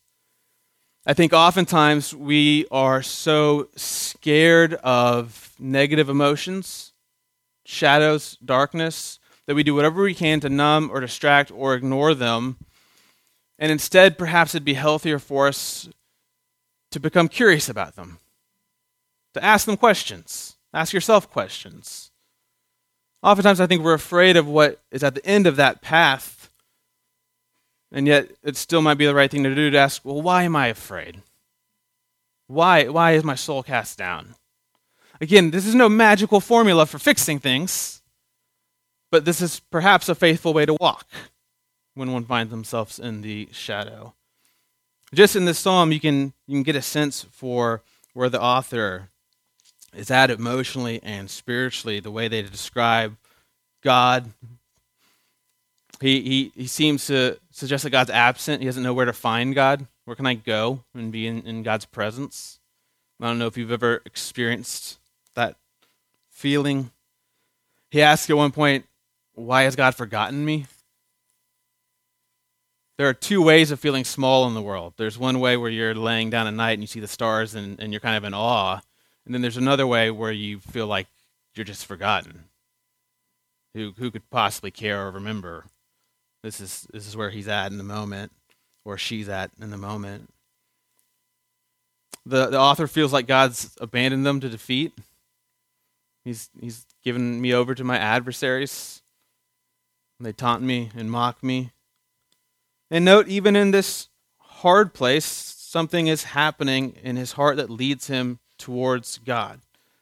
I 1.05 1.15
think 1.15 1.33
oftentimes 1.33 2.15
we 2.15 2.67
are 2.71 3.03
so 3.03 3.71
scared 3.75 4.75
of 4.75 5.53
negative 5.59 6.09
emotions, 6.09 6.93
shadows, 7.67 8.37
darkness, 8.37 9.19
that 9.47 9.57
we 9.57 9.65
do 9.65 9.75
whatever 9.75 10.05
we 10.05 10.15
can 10.15 10.39
to 10.41 10.49
numb 10.49 10.91
or 10.93 11.01
distract 11.01 11.51
or 11.51 11.75
ignore 11.75 12.15
them. 12.15 12.57
And 13.59 13.73
instead, 13.73 14.17
perhaps 14.17 14.55
it'd 14.55 14.65
be 14.65 14.75
healthier 14.75 15.19
for 15.19 15.49
us 15.49 15.89
to 16.93 17.01
become 17.01 17.27
curious 17.27 17.69
about 17.69 17.97
them, 17.97 18.21
to 19.35 19.45
ask 19.45 19.67
them 19.67 19.77
questions, 19.77 20.57
ask 20.73 20.93
yourself 20.93 21.31
questions. 21.31 22.11
Oftentimes, 23.23 23.61
I 23.61 23.67
think 23.67 23.83
we're 23.83 23.95
afraid 23.95 24.37
of 24.37 24.47
what 24.47 24.81
is 24.91 25.03
at 25.03 25.15
the 25.15 25.25
end 25.27 25.47
of 25.47 25.57
that 25.57 25.83
path, 25.83 26.51
and 27.91 28.07
yet 28.07 28.31
it 28.43 28.57
still 28.57 28.83
might 28.83 28.99
be 28.99 29.07
the 29.07 29.15
right 29.15 29.31
thing 29.31 29.45
to 29.45 29.55
do 29.55 29.71
to 29.71 29.79
ask, 29.79 30.05
well, 30.05 30.21
why 30.21 30.43
am 30.43 30.57
I 30.57 30.69
afraid? 30.69 31.23
Why, 32.47 32.89
why 32.89 33.13
is 33.13 33.25
my 33.25 33.35
soul 33.35 33.63
cast 33.63 33.97
down? 33.97 34.35
Again, 35.21 35.51
this 35.51 35.67
is 35.67 35.75
no 35.75 35.89
magical 35.89 36.41
formula 36.41 36.87
for 36.87 36.99
fixing 36.99 37.39
things, 37.39 38.03
but 39.11 39.25
this 39.25 39.41
is 39.41 39.61
perhaps 39.71 40.09
a 40.09 40.15
faithful 40.15 40.53
way 40.53 40.67
to 40.67 40.77
walk 40.81 41.07
when 41.95 42.13
one 42.13 42.25
finds 42.25 42.51
themselves 42.51 42.99
in 42.99 43.23
the 43.23 43.49
shadow. 43.53 44.13
Just 45.15 45.37
in 45.37 45.45
this 45.45 45.59
psalm, 45.59 45.93
you 45.93 46.01
can, 46.01 46.35
you 46.47 46.57
can 46.57 46.63
get 46.63 46.77
a 46.77 46.83
sense 46.83 47.23
for 47.31 47.83
where 48.13 48.29
the 48.29 48.43
author 48.43 49.09
is 49.97 50.11
at 50.11 50.31
emotionally 50.31 51.01
and 51.03 51.31
spiritually, 51.31 52.01
the 52.01 52.11
way 52.11 52.29
they 52.29 52.43
describe 52.43 53.17
God. 53.83 54.33
He, 56.01 56.21
he, 56.21 56.53
he 56.55 56.67
seems 56.67 57.07
to 57.07 57.39
suggest 57.51 57.85
that 57.85 57.91
God's 57.91 58.11
absent. 58.11 58.61
He 58.61 58.67
doesn't 58.67 58.83
know 58.83 58.95
where 58.95 59.07
to 59.07 59.13
find 59.13 59.55
God. 59.55 59.87
Where 60.05 60.17
can 60.17 60.27
I 60.27 60.35
go 60.35 60.85
and 60.95 61.11
be 61.11 61.27
in, 61.27 61.47
in 61.47 61.63
God's 61.63 61.87
presence? 61.87 62.59
I 63.21 63.29
don't 63.29 63.39
know 63.39 63.47
if 63.47 63.57
you've 63.57 63.73
ever 63.73 64.03
experienced 64.05 64.99
that 65.35 65.57
feeling. 66.31 66.91
He 67.91 68.03
asks 68.03 68.29
at 68.29 68.37
one 68.37 68.51
point, 68.51 68.87
Why 69.35 69.63
has 69.63 69.77
God 69.77 69.95
forgotten 69.95 70.45
me? 70.45 70.67
There 72.97 73.09
are 73.09 73.15
two 73.15 73.43
ways 73.43 73.71
of 73.71 73.81
feeling 73.81 74.05
small 74.05 74.47
in 74.47 74.55
the 74.55 74.63
world. 74.63 74.95
There's 74.97 75.19
one 75.19 75.41
way 75.41 75.57
where 75.57 75.71
you're 75.71 75.95
laying 75.95 76.31
down 76.31 76.47
at 76.47 76.55
night 76.55 76.73
and 76.73 76.83
you 76.83 76.87
see 76.87 77.01
the 77.01 77.09
stars 77.09 77.55
and, 77.55 77.81
and 77.81 77.93
you're 77.93 78.01
kind 78.01 78.17
of 78.17 78.25
in 78.25 78.35
awe. 78.35 78.81
And 79.25 79.35
then 79.35 79.43
there's 79.43 79.57
another 79.57 79.87
way 79.87 80.11
where 80.11 80.33
you 80.33 80.61
feel 80.61 80.87
like 80.87 81.07
you're 81.55 81.65
just 81.65 81.87
forgotten. 81.87 82.45
Who, 83.75 83.93
who 83.97 84.11
could 84.11 84.29
possibly 84.31 84.71
care 84.71 85.07
or 85.07 85.11
remember? 85.11 85.65
This 86.43 86.61
is, 86.61 86.87
this 86.93 87.07
is 87.07 87.17
where 87.17 87.31
he's 87.31 87.49
at 87.49 87.73
in 87.73 87.79
the 87.79 87.85
moment, 87.85 88.33
or 88.85 88.99
she's 88.99 89.29
at 89.29 89.51
in 89.61 89.71
the 89.71 89.77
moment. 89.77 90.31
The, 92.27 92.47
the 92.47 92.61
author 92.61 92.87
feels 92.87 93.13
like 93.13 93.27
God's 93.27 93.75
abandoned 93.81 94.27
them 94.27 94.41
to 94.41 94.49
defeat. 94.49 94.93
He's, 96.25 96.51
he's 96.59 96.87
given 97.03 97.41
me 97.41 97.53
over 97.53 97.75
to 97.75 97.85
my 97.85 97.99
adversaries. 97.99 99.03
They 100.21 100.33
taunt 100.33 100.63
me 100.63 100.91
and 100.97 101.11
mock 101.11 101.43
me. 101.43 101.73
And 102.91 103.05
note, 103.05 103.29
even 103.29 103.57
in 103.57 103.73
this 103.73 104.09
hard 104.39 104.95
place, 104.95 105.25
something 105.25 106.07
is 106.07 106.25
happening 106.25 106.97
in 107.03 107.17
his 107.17 107.33
heart 107.33 107.57
that 107.57 107.69
leads 107.69 108.07
him 108.07 108.39
towards 108.65 109.19
God, 109.19 109.61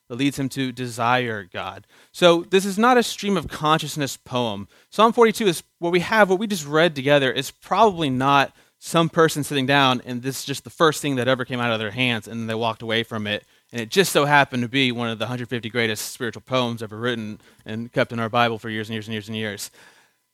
that 0.08 0.14
leads 0.14 0.38
him 0.38 0.48
to 0.50 0.70
desire 0.70 1.42
God. 1.52 1.84
So 2.12 2.44
this 2.44 2.64
is 2.64 2.78
not 2.78 2.96
a 2.96 3.02
stream 3.02 3.36
of 3.36 3.48
consciousness 3.48 4.16
poem. 4.16 4.68
Psalm 4.88 5.12
42 5.12 5.48
is 5.48 5.62
what 5.80 5.90
we 5.90 5.98
have, 5.98 6.30
what 6.30 6.38
we 6.38 6.46
just 6.46 6.64
read 6.64 6.94
together, 6.94 7.32
is 7.32 7.50
probably 7.50 8.08
not 8.08 8.54
some 8.78 9.08
person 9.08 9.42
sitting 9.42 9.66
down 9.66 10.00
and 10.04 10.22
this 10.22 10.40
is 10.40 10.44
just 10.44 10.62
the 10.62 10.70
first 10.70 11.02
thing 11.02 11.16
that 11.16 11.26
ever 11.26 11.44
came 11.44 11.58
out 11.58 11.72
of 11.72 11.80
their 11.80 11.90
hands 11.90 12.28
and 12.28 12.48
they 12.48 12.54
walked 12.54 12.82
away 12.82 13.02
from 13.02 13.26
it. 13.26 13.44
And 13.72 13.80
it 13.80 13.88
just 13.88 14.12
so 14.12 14.24
happened 14.24 14.62
to 14.62 14.68
be 14.68 14.92
one 14.92 15.08
of 15.08 15.18
the 15.18 15.24
150 15.24 15.68
greatest 15.70 16.12
spiritual 16.12 16.42
poems 16.42 16.84
ever 16.84 16.96
written 16.96 17.40
and 17.66 17.92
kept 17.92 18.12
in 18.12 18.20
our 18.20 18.28
Bible 18.28 18.60
for 18.60 18.70
years 18.70 18.88
and 18.88 18.94
years 18.94 19.08
and 19.08 19.12
years 19.12 19.28
and 19.28 19.36
years. 19.36 19.72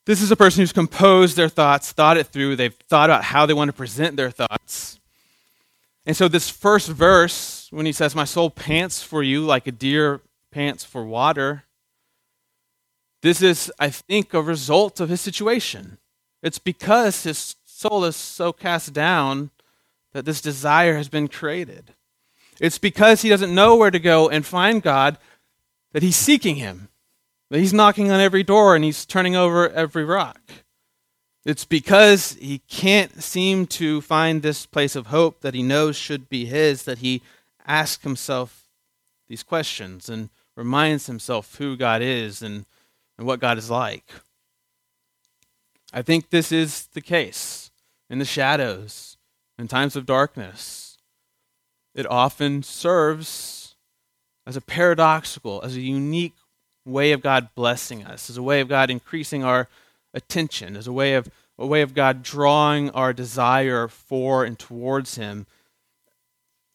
This 0.05 0.21
is 0.21 0.29
a 0.29 0.35
person 0.35 0.61
who's 0.61 0.73
composed 0.73 1.35
their 1.35 1.49
thoughts, 1.49 1.91
thought 1.91 2.17
it 2.17 2.27
through, 2.27 2.57
they've 2.57 2.75
thought 2.89 3.09
about 3.09 3.23
how 3.23 3.47
they 3.47 3.53
want 3.55 3.69
to 3.69 3.73
present 3.73 4.17
their 4.17 4.29
thoughts. 4.29 4.98
And 6.05 6.15
so, 6.15 6.27
this 6.27 6.49
first 6.49 6.89
verse, 6.89 7.67
when 7.71 7.85
he 7.85 7.91
says, 7.91 8.15
My 8.15 8.25
soul 8.25 8.49
pants 8.49 9.03
for 9.03 9.21
you 9.21 9.43
like 9.43 9.67
a 9.67 9.71
deer 9.71 10.21
pants 10.51 10.83
for 10.83 11.03
water, 11.03 11.65
this 13.21 13.41
is, 13.41 13.71
I 13.79 13.89
think, 13.89 14.33
a 14.33 14.41
result 14.41 14.99
of 14.99 15.09
his 15.09 15.21
situation. 15.21 15.97
It's 16.41 16.59
because 16.59 17.23
his 17.23 17.55
soul 17.65 18.05
is 18.05 18.15
so 18.15 18.53
cast 18.53 18.93
down 18.93 19.51
that 20.13 20.25
this 20.25 20.41
desire 20.41 20.95
has 20.95 21.09
been 21.09 21.27
created. 21.27 21.93
It's 22.59 22.77
because 22.77 23.21
he 23.21 23.29
doesn't 23.29 23.53
know 23.53 23.75
where 23.75 23.91
to 23.91 23.99
go 23.99 24.29
and 24.29 24.45
find 24.45 24.81
God 24.81 25.17
that 25.93 26.03
he's 26.03 26.15
seeking 26.15 26.55
him. 26.55 26.89
That 27.49 27.59
he's 27.59 27.73
knocking 27.73 28.11
on 28.11 28.19
every 28.19 28.43
door 28.43 28.75
and 28.75 28.83
he's 28.83 29.05
turning 29.05 29.35
over 29.35 29.69
every 29.69 30.05
rock. 30.05 30.39
It's 31.49 31.65
because 31.65 32.33
he 32.39 32.59
can't 32.67 33.23
seem 33.23 33.65
to 33.67 34.01
find 34.01 34.43
this 34.43 34.67
place 34.67 34.95
of 34.95 35.07
hope 35.07 35.41
that 35.41 35.55
he 35.55 35.63
knows 35.63 35.95
should 35.95 36.29
be 36.29 36.45
his 36.45 36.83
that 36.83 36.99
he 36.99 37.23
asks 37.65 38.03
himself 38.03 38.67
these 39.27 39.41
questions 39.41 40.09
and 40.09 40.29
reminds 40.55 41.07
himself 41.07 41.55
who 41.55 41.75
God 41.75 42.03
is 42.03 42.43
and, 42.43 42.67
and 43.17 43.25
what 43.25 43.39
God 43.39 43.57
is 43.57 43.67
like. 43.67 44.11
I 45.91 46.03
think 46.03 46.29
this 46.29 46.51
is 46.51 46.85
the 46.93 47.01
case 47.01 47.71
in 48.11 48.19
the 48.19 48.25
shadows, 48.25 49.17
in 49.57 49.67
times 49.67 49.95
of 49.95 50.05
darkness. 50.05 50.99
It 51.95 52.05
often 52.05 52.61
serves 52.61 53.73
as 54.45 54.55
a 54.55 54.61
paradoxical, 54.61 55.61
as 55.63 55.75
a 55.75 55.81
unique 55.81 56.35
way 56.85 57.11
of 57.11 57.23
God 57.23 57.49
blessing 57.55 58.05
us, 58.05 58.29
as 58.29 58.37
a 58.37 58.43
way 58.43 58.61
of 58.61 58.67
God 58.67 58.91
increasing 58.91 59.43
our 59.43 59.67
attention, 60.13 60.75
as 60.75 60.85
a 60.85 60.93
way 60.93 61.15
of 61.15 61.27
a 61.59 61.67
way 61.67 61.81
of 61.81 61.93
God 61.93 62.23
drawing 62.23 62.89
our 62.91 63.13
desire 63.13 63.87
for 63.87 64.45
and 64.45 64.57
towards 64.57 65.15
Him 65.15 65.45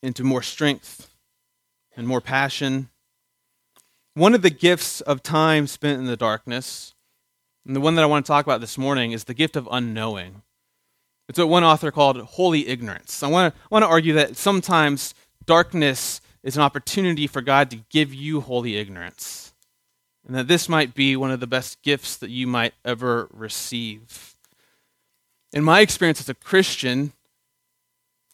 into 0.03 0.23
more 0.23 0.43
strength 0.43 1.11
and 1.97 2.07
more 2.07 2.21
passion. 2.21 2.91
One 4.13 4.35
of 4.35 4.43
the 4.43 4.51
gifts 4.51 5.01
of 5.01 5.23
time 5.23 5.67
spent 5.67 5.99
in 5.99 6.07
the 6.07 6.17
darkness, 6.17 6.95
and 7.67 7.75
the 7.75 7.81
one 7.81 7.95
that 7.95 8.03
I 8.03 8.07
want 8.07 8.27
to 8.27 8.31
talk 8.31 8.45
about 8.45 8.61
this 8.61 8.79
morning, 8.79 9.13
is 9.13 9.25
the 9.25 9.35
gift 9.35 9.57
of 9.57 9.69
unknowing. 9.73 10.43
It's 11.29 11.39
what 11.39 11.49
one 11.49 11.65
author 11.65 11.91
called 11.91 12.19
holy 12.19 12.69
ignorance. 12.69 13.23
I 13.23 13.29
want 13.29 13.55
to, 13.55 13.61
I 13.61 13.67
want 13.71 13.83
to 13.83 13.89
argue 13.89 14.13
that 14.13 14.37
sometimes 14.37 15.15
darkness 15.47 16.21
is 16.43 16.57
an 16.57 16.63
opportunity 16.63 17.27
for 17.27 17.41
God 17.41 17.71
to 17.71 17.81
give 17.89 18.13
you 18.13 18.43
holy 18.43 18.77
ignorance 18.77 19.55
and 20.27 20.35
that 20.37 20.49
this 20.49 20.69
might 20.69 20.95
be 20.95 21.17
one 21.17 21.31
of 21.31 21.41
the 21.41 21.47
best 21.47 21.83
gifts 21.83 22.17
that 22.17 22.31
you 22.31 22.47
might 22.47 22.75
ever 22.85 23.29
receive. 23.33 24.34
In 25.55 25.63
my 25.63 25.83
experience 25.83 26.19
as 26.19 26.29
a 26.29 26.35
Christian, 26.35 27.13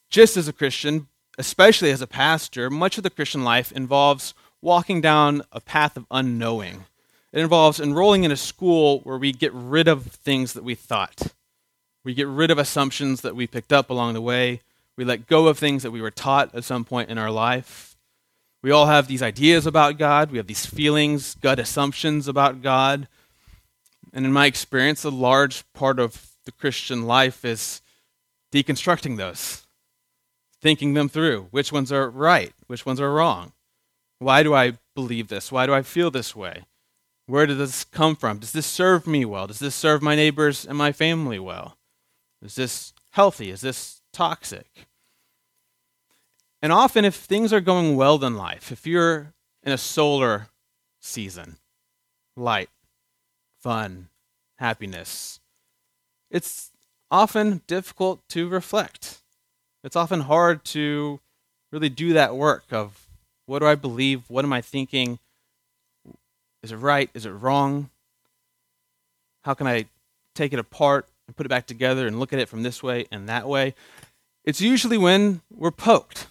just 0.08 0.38
as 0.38 0.48
a 0.48 0.54
Christian, 0.54 1.08
especially 1.36 1.90
as 1.90 2.00
a 2.00 2.06
pastor, 2.06 2.70
much 2.70 2.96
of 2.96 3.02
the 3.02 3.10
Christian 3.10 3.44
life 3.44 3.70
involves 3.72 4.32
walking 4.62 5.02
down 5.02 5.42
a 5.52 5.60
path 5.60 5.98
of 5.98 6.06
unknowing. 6.10 6.86
It 7.30 7.40
involves 7.40 7.78
enrolling 7.78 8.24
in 8.24 8.32
a 8.32 8.38
school 8.38 9.00
where 9.00 9.18
we 9.18 9.32
get 9.32 9.52
rid 9.52 9.86
of 9.86 10.06
things 10.06 10.54
that 10.54 10.64
we 10.64 10.74
thought. 10.74 11.34
We 12.04 12.14
get 12.14 12.26
rid 12.26 12.50
of 12.50 12.56
assumptions 12.56 13.20
that 13.20 13.36
we 13.36 13.46
picked 13.46 13.72
up 13.72 13.90
along 13.90 14.14
the 14.14 14.22
way. 14.22 14.62
We 14.96 15.04
let 15.04 15.26
go 15.26 15.46
of 15.46 15.58
things 15.58 15.82
that 15.82 15.90
we 15.90 16.00
were 16.00 16.10
taught 16.10 16.54
at 16.54 16.64
some 16.64 16.86
point 16.86 17.10
in 17.10 17.18
our 17.18 17.30
life. 17.30 17.98
We 18.62 18.70
all 18.70 18.86
have 18.86 19.08
these 19.08 19.22
ideas 19.22 19.66
about 19.66 19.98
God, 19.98 20.30
we 20.30 20.38
have 20.38 20.46
these 20.46 20.64
feelings, 20.64 21.34
gut 21.34 21.58
assumptions 21.58 22.28
about 22.28 22.62
God. 22.62 23.08
And 24.10 24.24
in 24.24 24.32
my 24.32 24.46
experience, 24.46 25.04
a 25.04 25.10
large 25.10 25.70
part 25.74 26.00
of 26.00 26.29
the 26.50 26.60
Christian 26.60 27.06
life 27.06 27.44
is 27.44 27.80
deconstructing 28.52 29.16
those, 29.16 29.66
thinking 30.60 30.94
them 30.94 31.08
through. 31.08 31.46
Which 31.52 31.72
ones 31.72 31.92
are 31.92 32.10
right? 32.10 32.52
Which 32.66 32.84
ones 32.84 33.00
are 33.00 33.12
wrong? 33.12 33.52
Why 34.18 34.42
do 34.42 34.52
I 34.52 34.78
believe 34.94 35.28
this? 35.28 35.52
Why 35.52 35.66
do 35.66 35.72
I 35.72 35.82
feel 35.82 36.10
this 36.10 36.34
way? 36.34 36.64
Where 37.26 37.46
does 37.46 37.58
this 37.58 37.84
come 37.84 38.16
from? 38.16 38.38
Does 38.38 38.50
this 38.52 38.66
serve 38.66 39.06
me 39.06 39.24
well? 39.24 39.46
Does 39.46 39.60
this 39.60 39.76
serve 39.76 40.02
my 40.02 40.16
neighbors 40.16 40.66
and 40.66 40.76
my 40.76 40.90
family 40.90 41.38
well? 41.38 41.78
Is 42.42 42.56
this 42.56 42.92
healthy? 43.12 43.50
Is 43.50 43.60
this 43.60 44.02
toxic? 44.12 44.88
And 46.60 46.72
often, 46.72 47.04
if 47.04 47.14
things 47.14 47.52
are 47.52 47.60
going 47.60 47.96
well 47.96 48.22
in 48.24 48.36
life, 48.36 48.72
if 48.72 48.86
you're 48.86 49.32
in 49.62 49.72
a 49.72 49.78
solar 49.78 50.48
season, 51.00 51.58
light, 52.36 52.70
fun, 53.60 54.08
happiness, 54.56 55.38
it's 56.30 56.70
often 57.10 57.62
difficult 57.66 58.20
to 58.30 58.48
reflect. 58.48 59.18
It's 59.82 59.96
often 59.96 60.20
hard 60.20 60.64
to 60.66 61.20
really 61.72 61.88
do 61.88 62.12
that 62.12 62.36
work 62.36 62.64
of 62.70 63.06
what 63.46 63.60
do 63.60 63.66
I 63.66 63.74
believe? 63.74 64.22
What 64.28 64.44
am 64.44 64.52
I 64.52 64.60
thinking? 64.60 65.18
Is 66.62 66.72
it 66.72 66.76
right? 66.76 67.10
Is 67.14 67.26
it 67.26 67.30
wrong? 67.30 67.90
How 69.44 69.54
can 69.54 69.66
I 69.66 69.86
take 70.34 70.52
it 70.52 70.58
apart 70.58 71.08
and 71.26 71.36
put 71.36 71.46
it 71.46 71.48
back 71.48 71.66
together 71.66 72.06
and 72.06 72.20
look 72.20 72.32
at 72.32 72.38
it 72.38 72.48
from 72.48 72.62
this 72.62 72.82
way 72.82 73.06
and 73.10 73.28
that 73.28 73.48
way? 73.48 73.74
It's 74.44 74.60
usually 74.60 74.98
when 74.98 75.40
we're 75.50 75.70
poked 75.70 76.26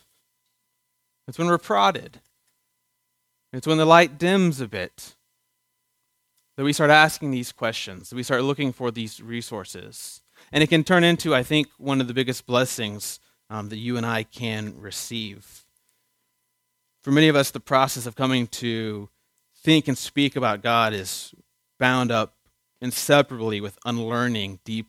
it's 1.30 1.38
when 1.38 1.48
we're 1.48 1.60
prodded. 1.60 2.22
It's 3.54 3.68
when 3.68 3.78
the 3.78 3.86
light 3.86 4.18
dims 4.18 4.60
a 4.60 4.68
bit 4.68 5.16
that 6.60 6.66
we 6.66 6.74
start 6.74 6.92
asking 6.92 7.32
these 7.32 7.54
questions, 7.54 8.10
that 8.10 8.18
we 8.18 8.22
start 8.22 8.44
looking 8.44 8.74
for 8.74 8.92
these 8.92 9.22
resources. 9.22 10.22
And 10.52 10.62
it 10.62 10.68
can 10.68 10.84
turn 10.84 11.06
into, 11.06 11.34
I 11.34 11.42
think, 11.42 11.70
one 11.78 12.02
of 12.02 12.10
the 12.10 12.14
biggest 12.14 12.46
blessings 12.46 13.22
um, 13.50 13.70
that 13.70 13.78
you 13.78 13.96
and 13.96 14.06
I 14.06 14.24
can 14.24 14.74
receive. 14.78 15.64
For 17.02 17.12
many 17.12 17.30
of 17.30 17.36
us, 17.38 17.52
the 17.52 17.62
process 17.62 18.06
of 18.06 18.18
coming 18.18 18.46
to 18.48 19.08
think 19.56 19.88
and 19.88 19.98
speak 19.98 20.36
about 20.36 20.62
God 20.62 20.92
is 20.92 21.34
bound 21.80 22.12
up 22.12 22.36
inseparably 22.82 23.62
with 23.62 23.80
unlearning 23.86 24.60
deep, 24.66 24.88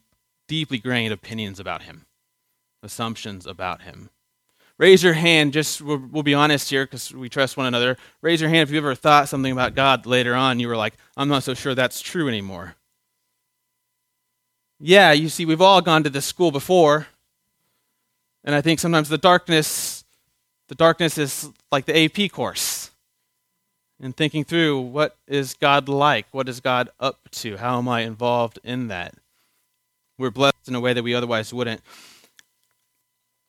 deeply 0.48 0.78
grained 0.78 1.12
opinions 1.12 1.60
about 1.60 1.82
him, 1.82 2.06
assumptions 2.82 3.46
about 3.46 3.82
him. 3.82 4.10
Raise 4.80 5.02
your 5.02 5.12
hand, 5.12 5.52
just 5.52 5.82
we'll, 5.82 6.02
we'll 6.10 6.22
be 6.22 6.32
honest 6.32 6.70
here 6.70 6.86
because 6.86 7.12
we 7.12 7.28
trust 7.28 7.58
one 7.58 7.66
another. 7.66 7.98
Raise 8.22 8.40
your 8.40 8.48
hand 8.48 8.66
if 8.66 8.70
you 8.70 8.78
ever 8.78 8.94
thought 8.94 9.28
something 9.28 9.52
about 9.52 9.74
God 9.74 10.06
later 10.06 10.34
on, 10.34 10.58
you 10.58 10.68
were 10.68 10.76
like, 10.76 10.94
I'm 11.18 11.28
not 11.28 11.42
so 11.42 11.52
sure 11.52 11.74
that's 11.74 12.00
true 12.00 12.28
anymore. 12.28 12.76
Yeah, 14.78 15.12
you 15.12 15.28
see, 15.28 15.44
we've 15.44 15.60
all 15.60 15.82
gone 15.82 16.02
to 16.04 16.08
this 16.08 16.24
school 16.24 16.50
before. 16.50 17.08
And 18.42 18.54
I 18.54 18.62
think 18.62 18.80
sometimes 18.80 19.10
the 19.10 19.18
darkness, 19.18 20.02
the 20.68 20.74
darkness 20.74 21.18
is 21.18 21.50
like 21.70 21.84
the 21.84 22.04
AP 22.04 22.32
course. 22.32 22.90
And 24.00 24.16
thinking 24.16 24.44
through 24.44 24.80
what 24.80 25.18
is 25.28 25.52
God 25.52 25.90
like? 25.90 26.24
What 26.30 26.48
is 26.48 26.60
God 26.60 26.88
up 26.98 27.30
to? 27.32 27.58
How 27.58 27.76
am 27.76 27.86
I 27.86 28.00
involved 28.00 28.58
in 28.64 28.88
that? 28.88 29.12
We're 30.16 30.30
blessed 30.30 30.68
in 30.68 30.74
a 30.74 30.80
way 30.80 30.94
that 30.94 31.02
we 31.02 31.14
otherwise 31.14 31.52
wouldn't. 31.52 31.82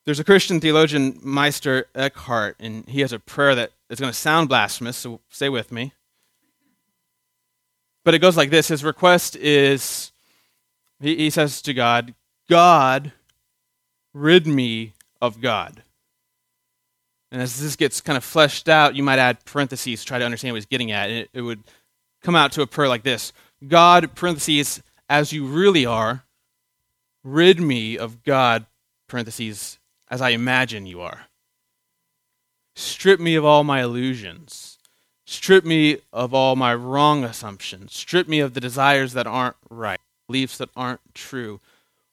There's 0.06 0.20
a 0.20 0.24
Christian 0.24 0.60
theologian, 0.60 1.20
Meister 1.22 1.88
Eckhart, 1.94 2.56
and 2.60 2.88
he 2.88 3.02
has 3.02 3.14
a 3.14 3.20
prayer 3.20 3.54
that 3.56 3.72
is 3.90 4.00
going 4.00 4.12
to 4.12 4.18
sound 4.18 4.50
blasphemous, 4.50 4.98
so 4.98 5.22
stay 5.30 5.50
with 5.50 5.72
me. 5.72 5.94
But 8.04 8.16
it 8.16 8.20
goes 8.20 8.36
like 8.36 8.50
this 8.50 8.70
His 8.70 8.84
request 8.84 9.36
is 9.36 10.12
he, 11.00 11.30
says 11.30 11.62
to 11.64 11.74
God, 11.74 12.14
God, 12.50 13.12
rid 14.14 14.46
me 14.46 14.94
of 15.22 15.42
God. 15.42 15.84
And 17.32 17.42
as 17.42 17.60
this 17.60 17.76
gets 17.76 18.02
kind 18.02 18.18
of 18.18 18.24
fleshed 18.24 18.70
out, 18.70 18.96
you 18.96 19.04
might 19.04 19.20
add 19.20 19.44
parentheses 19.46 20.02
to 20.02 20.06
try 20.06 20.20
to 20.20 20.26
understand 20.26 20.54
what 20.54 20.58
he's 20.58 20.66
getting 20.66 20.92
at. 20.92 21.10
And 21.10 21.28
it 21.34 21.42
would 21.42 21.64
come 22.22 22.36
out 22.36 22.52
to 22.54 22.62
a 22.62 22.68
prayer 22.68 22.90
like 22.90 23.04
this 23.04 23.34
God, 23.68 24.16
parentheses, 24.16 24.82
as 25.10 25.34
you 25.34 25.46
really 25.46 25.86
are, 25.86 26.24
rid 27.24 27.60
me 27.60 27.98
of 27.98 28.24
God, 28.24 28.66
parentheses, 29.08 29.80
as 30.12 30.22
I 30.22 30.30
imagine 30.30 30.86
you 30.86 31.02
are. 31.02 31.28
Strip 32.76 33.20
me 33.20 33.36
of 33.36 33.46
all 33.46 33.64
my 33.64 33.82
illusions. 33.82 34.78
Strip 35.26 35.64
me 35.64 36.00
of 36.12 36.34
all 36.34 36.58
my 36.58 36.76
wrong 36.76 37.24
assumptions. 37.24 37.96
Strip 37.96 38.28
me 38.28 38.42
of 38.42 38.54
the 38.54 38.60
desires 38.60 39.14
that 39.14 39.26
aren't 39.26 39.56
right, 39.70 40.02
beliefs 40.28 40.58
that 40.58 40.70
aren't 40.76 41.00
true, 41.16 41.62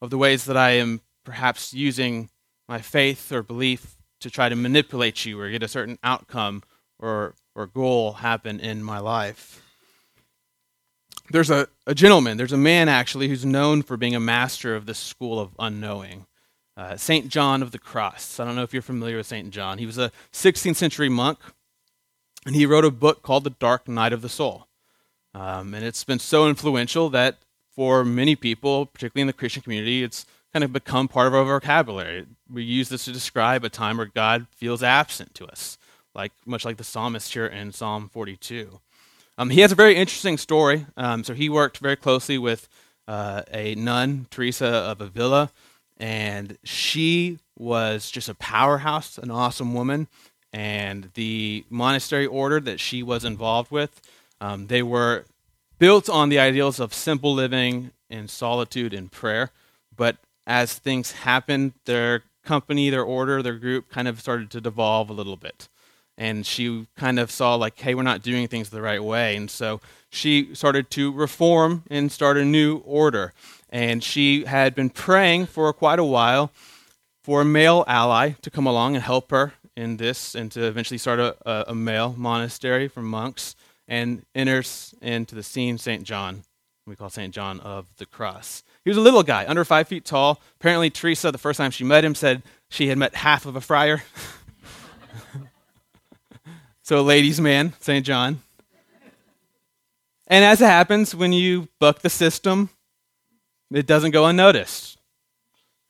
of 0.01 0.11
the 0.11 0.19
ways 0.19 0.45
that 0.45 0.57
I 0.57 0.71
am 0.71 1.01
perhaps 1.25 1.75
using 1.75 2.31
my 2.69 2.81
faith 2.81 3.33
or 3.33 3.43
belief 3.43 3.97
to 4.21 4.31
try 4.31 4.49
to 4.49 4.57
manipulate 4.57 5.27
you 5.27 5.41
or 5.41 5.51
get 5.51 5.65
a 5.65 5.69
certain 5.69 5.99
outcome 6.05 6.63
or, 7.01 7.35
or 7.57 7.67
goal 7.67 8.15
happen 8.15 8.61
in 8.61 8.83
my 8.83 9.01
life. 9.01 9.63
There's 11.31 11.51
a, 11.51 11.69
a 11.87 11.95
gentleman, 11.95 12.37
there's 12.37 12.53
a 12.53 12.57
man 12.57 12.89
actually, 12.89 13.29
who's 13.29 13.45
known 13.45 13.83
for 13.83 13.97
being 13.97 14.15
a 14.15 14.21
master 14.21 14.77
of 14.77 14.87
this 14.87 14.99
school 14.99 15.41
of 15.41 15.51
unknowing. 15.59 16.27
Uh, 16.79 16.97
St. 16.97 17.27
John 17.29 17.61
of 17.61 17.73
the 17.73 17.79
Cross. 17.79 18.39
I 18.39 18.45
don't 18.45 18.55
know 18.55 18.63
if 18.63 18.73
you're 18.73 18.83
familiar 18.83 19.17
with 19.17 19.27
St. 19.27 19.51
John. 19.51 19.79
He 19.79 19.87
was 19.87 19.99
a 19.99 20.13
16th 20.33 20.77
century 20.77 21.09
monk, 21.09 21.41
and 22.47 22.55
he 22.55 22.67
wrote 22.67 22.85
a 22.85 22.93
book 22.93 23.23
called 23.23 23.43
The 23.43 23.51
Dark 23.51 23.89
Night 23.89 24.13
of 24.13 24.23
the 24.23 24.29
Soul. 24.29 24.69
Um, 25.35 25.75
and 25.75 25.85
it's 25.85 26.05
been 26.05 26.21
so 26.21 26.49
influential 26.49 27.11
that 27.11 27.39
for 27.75 28.05
many 28.05 28.37
people, 28.37 28.87
particularly 28.87 29.23
in 29.23 29.27
the 29.27 29.33
Christian 29.33 29.61
community, 29.61 30.05
it's 30.05 30.25
kind 30.53 30.63
of 30.63 30.73
become 30.73 31.09
part 31.09 31.27
of 31.27 31.35
our 31.35 31.45
vocabulary. 31.45 32.27
We 32.49 32.63
use 32.63 32.91
this 32.91 33.07
to 33.07 33.13
describe 33.13 33.65
a 33.65 33.69
time 33.69 33.97
where 33.97 34.07
God 34.07 34.47
feels 34.53 34.81
absent 34.81 35.35
to 35.35 35.47
us, 35.47 35.79
like 36.15 36.31
much 36.47 36.65
like 36.65 36.77
the 36.77 36.85
psalmist 36.85 37.33
here 37.35 37.47
in 37.47 37.73
Psalm 37.73 38.09
42. 38.09 38.79
Um, 39.37 39.51
he 39.51 39.63
has 39.63 39.73
a 39.73 39.77
very 39.77 39.97
interesting 39.97 40.39
story. 40.39 40.87
Um, 40.97 41.25
so 41.25 41.35
he 41.35 41.49
worked 41.49 41.79
very 41.79 41.97
closely 41.97 42.39
with 42.39 42.69
uh, 43.09 43.43
a 43.53 43.75
nun, 43.75 44.27
Teresa 44.31 44.67
of 44.67 45.01
Avila, 45.01 45.51
and 45.99 46.57
she 46.63 47.39
was 47.59 48.11
just 48.11 48.29
a 48.29 48.35
powerhouse, 48.35 49.19
an 49.19 49.31
awesome 49.31 49.75
woman. 49.75 50.09
And 50.53 51.11
the 51.15 51.65
monastery 51.69 52.27
order 52.27 52.61
that 52.61 52.81
she 52.81 53.03
was 53.03 53.25
involved 53.25 53.71
with, 53.71 54.01
um, 54.41 54.69
they 54.69 54.83
were 54.83 55.25
built 55.79 56.09
on 56.09 56.29
the 56.29 56.39
ideals 56.39 56.81
of 56.81 56.95
simple 56.95 57.35
living 57.35 57.91
in 58.09 58.29
solitude 58.29 58.95
and 58.95 59.13
prayer. 59.13 59.51
But 59.95 60.17
as 60.47 60.75
things 60.75 61.13
happened, 61.13 61.73
their 61.85 62.23
company, 62.45 62.89
their 62.89 63.03
order, 63.03 63.43
their 63.43 63.59
group 63.59 63.91
kind 63.91 64.09
of 64.09 64.21
started 64.21 64.51
to 64.53 64.61
devolve 64.61 65.11
a 65.11 65.13
little 65.13 65.37
bit. 65.37 65.69
And 66.17 66.47
she 66.47 66.87
kind 66.97 67.21
of 67.21 67.31
saw, 67.31 67.55
like, 67.55 67.79
hey, 67.79 67.95
we're 67.95 68.03
not 68.03 68.23
doing 68.23 68.49
things 68.49 68.71
the 68.71 68.83
right 68.83 69.03
way. 69.03 69.37
And 69.37 69.51
so 69.51 69.81
she 70.11 70.55
started 70.55 70.91
to 70.93 71.13
reform 71.13 71.85
and 71.91 72.11
start 72.11 72.37
a 72.37 72.45
new 72.45 72.79
order. 72.79 73.35
And 73.71 74.03
she 74.03 74.45
had 74.45 74.75
been 74.75 74.91
praying 74.91 75.47
for 75.47 75.73
quite 75.73 75.99
a 75.99 76.05
while 76.05 76.51
for 77.23 77.43
a 77.43 77.45
male 77.45 77.85
ally 77.87 78.31
to 78.43 78.51
come 78.51 78.67
along 78.67 78.95
and 78.95 79.05
help 79.05 79.31
her 79.31 79.53
in 79.77 79.99
this 79.99 80.35
and 80.35 80.51
to 80.53 80.65
eventually 80.65 80.99
start 80.99 81.21
a, 81.21 81.71
a 81.71 81.75
male 81.75 82.15
monastery 82.17 82.89
for 82.89 83.03
monks 83.03 83.55
and 83.87 84.25
enters 84.35 84.95
into 85.01 85.35
the 85.35 85.43
scene 85.43 85.79
St. 85.79 86.05
John. 86.05 86.45
We 86.87 86.97
call 86.97 87.11
St. 87.11 87.35
John 87.35 87.61
of 87.61 87.87
the 87.99 88.07
Cross. 88.07 88.63
He 88.83 88.91
was 88.91 88.97
a 88.97 89.03
little 89.03 89.23
guy, 89.23 89.45
under 89.47 89.65
five 89.65 89.89
feet 89.89 90.07
tall. 90.07 90.41
Apparently, 90.59 90.89
Teresa, 90.89 91.31
the 91.31 91.39
first 91.39 91.59
time 91.59 91.71
she 91.71 91.85
met 91.85 92.05
him, 92.05 92.15
said 92.15 92.43
she 92.71 92.89
had 92.89 92.97
met 92.97 93.15
half 93.15 93.45
of 93.45 93.57
a 93.57 93.61
friar. 93.61 94.03
so, 96.83 97.01
a 97.01 97.03
ladies' 97.03 97.41
man, 97.41 97.75
St. 97.81 98.07
John. 98.07 98.41
And 100.27 100.45
as 100.45 100.63
it 100.63 100.67
happens, 100.67 101.15
when 101.15 101.35
you 101.35 101.69
buck 101.79 102.01
the 102.01 102.11
system, 102.11 102.71
it 103.73 103.87
doesn't 103.87 104.13
go 104.13 104.27
unnoticed. 104.27 104.99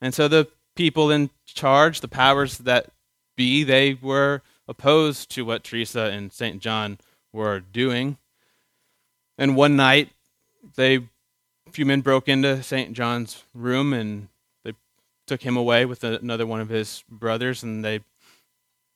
And 0.01 0.13
so 0.13 0.27
the 0.27 0.47
people 0.75 1.11
in 1.11 1.29
charge, 1.45 2.01
the 2.01 2.07
powers 2.07 2.59
that 2.59 2.87
be, 3.35 3.63
they 3.63 3.97
were 4.01 4.41
opposed 4.67 5.29
to 5.31 5.45
what 5.45 5.63
Teresa 5.63 6.03
and 6.05 6.31
St. 6.31 6.61
John 6.61 6.99
were 7.31 7.59
doing. 7.59 8.17
And 9.37 9.55
one 9.55 9.75
night, 9.75 10.09
they, 10.75 10.97
a 10.97 11.71
few 11.71 11.85
men 11.85 12.01
broke 12.01 12.27
into 12.27 12.61
St. 12.61 12.93
John's 12.93 13.43
room 13.53 13.93
and 13.93 14.27
they 14.63 14.73
took 15.27 15.41
him 15.41 15.55
away 15.55 15.85
with 15.85 16.03
another 16.03 16.45
one 16.45 16.61
of 16.61 16.69
his 16.69 17.03
brothers 17.09 17.63
and 17.63 17.83
they 17.83 18.01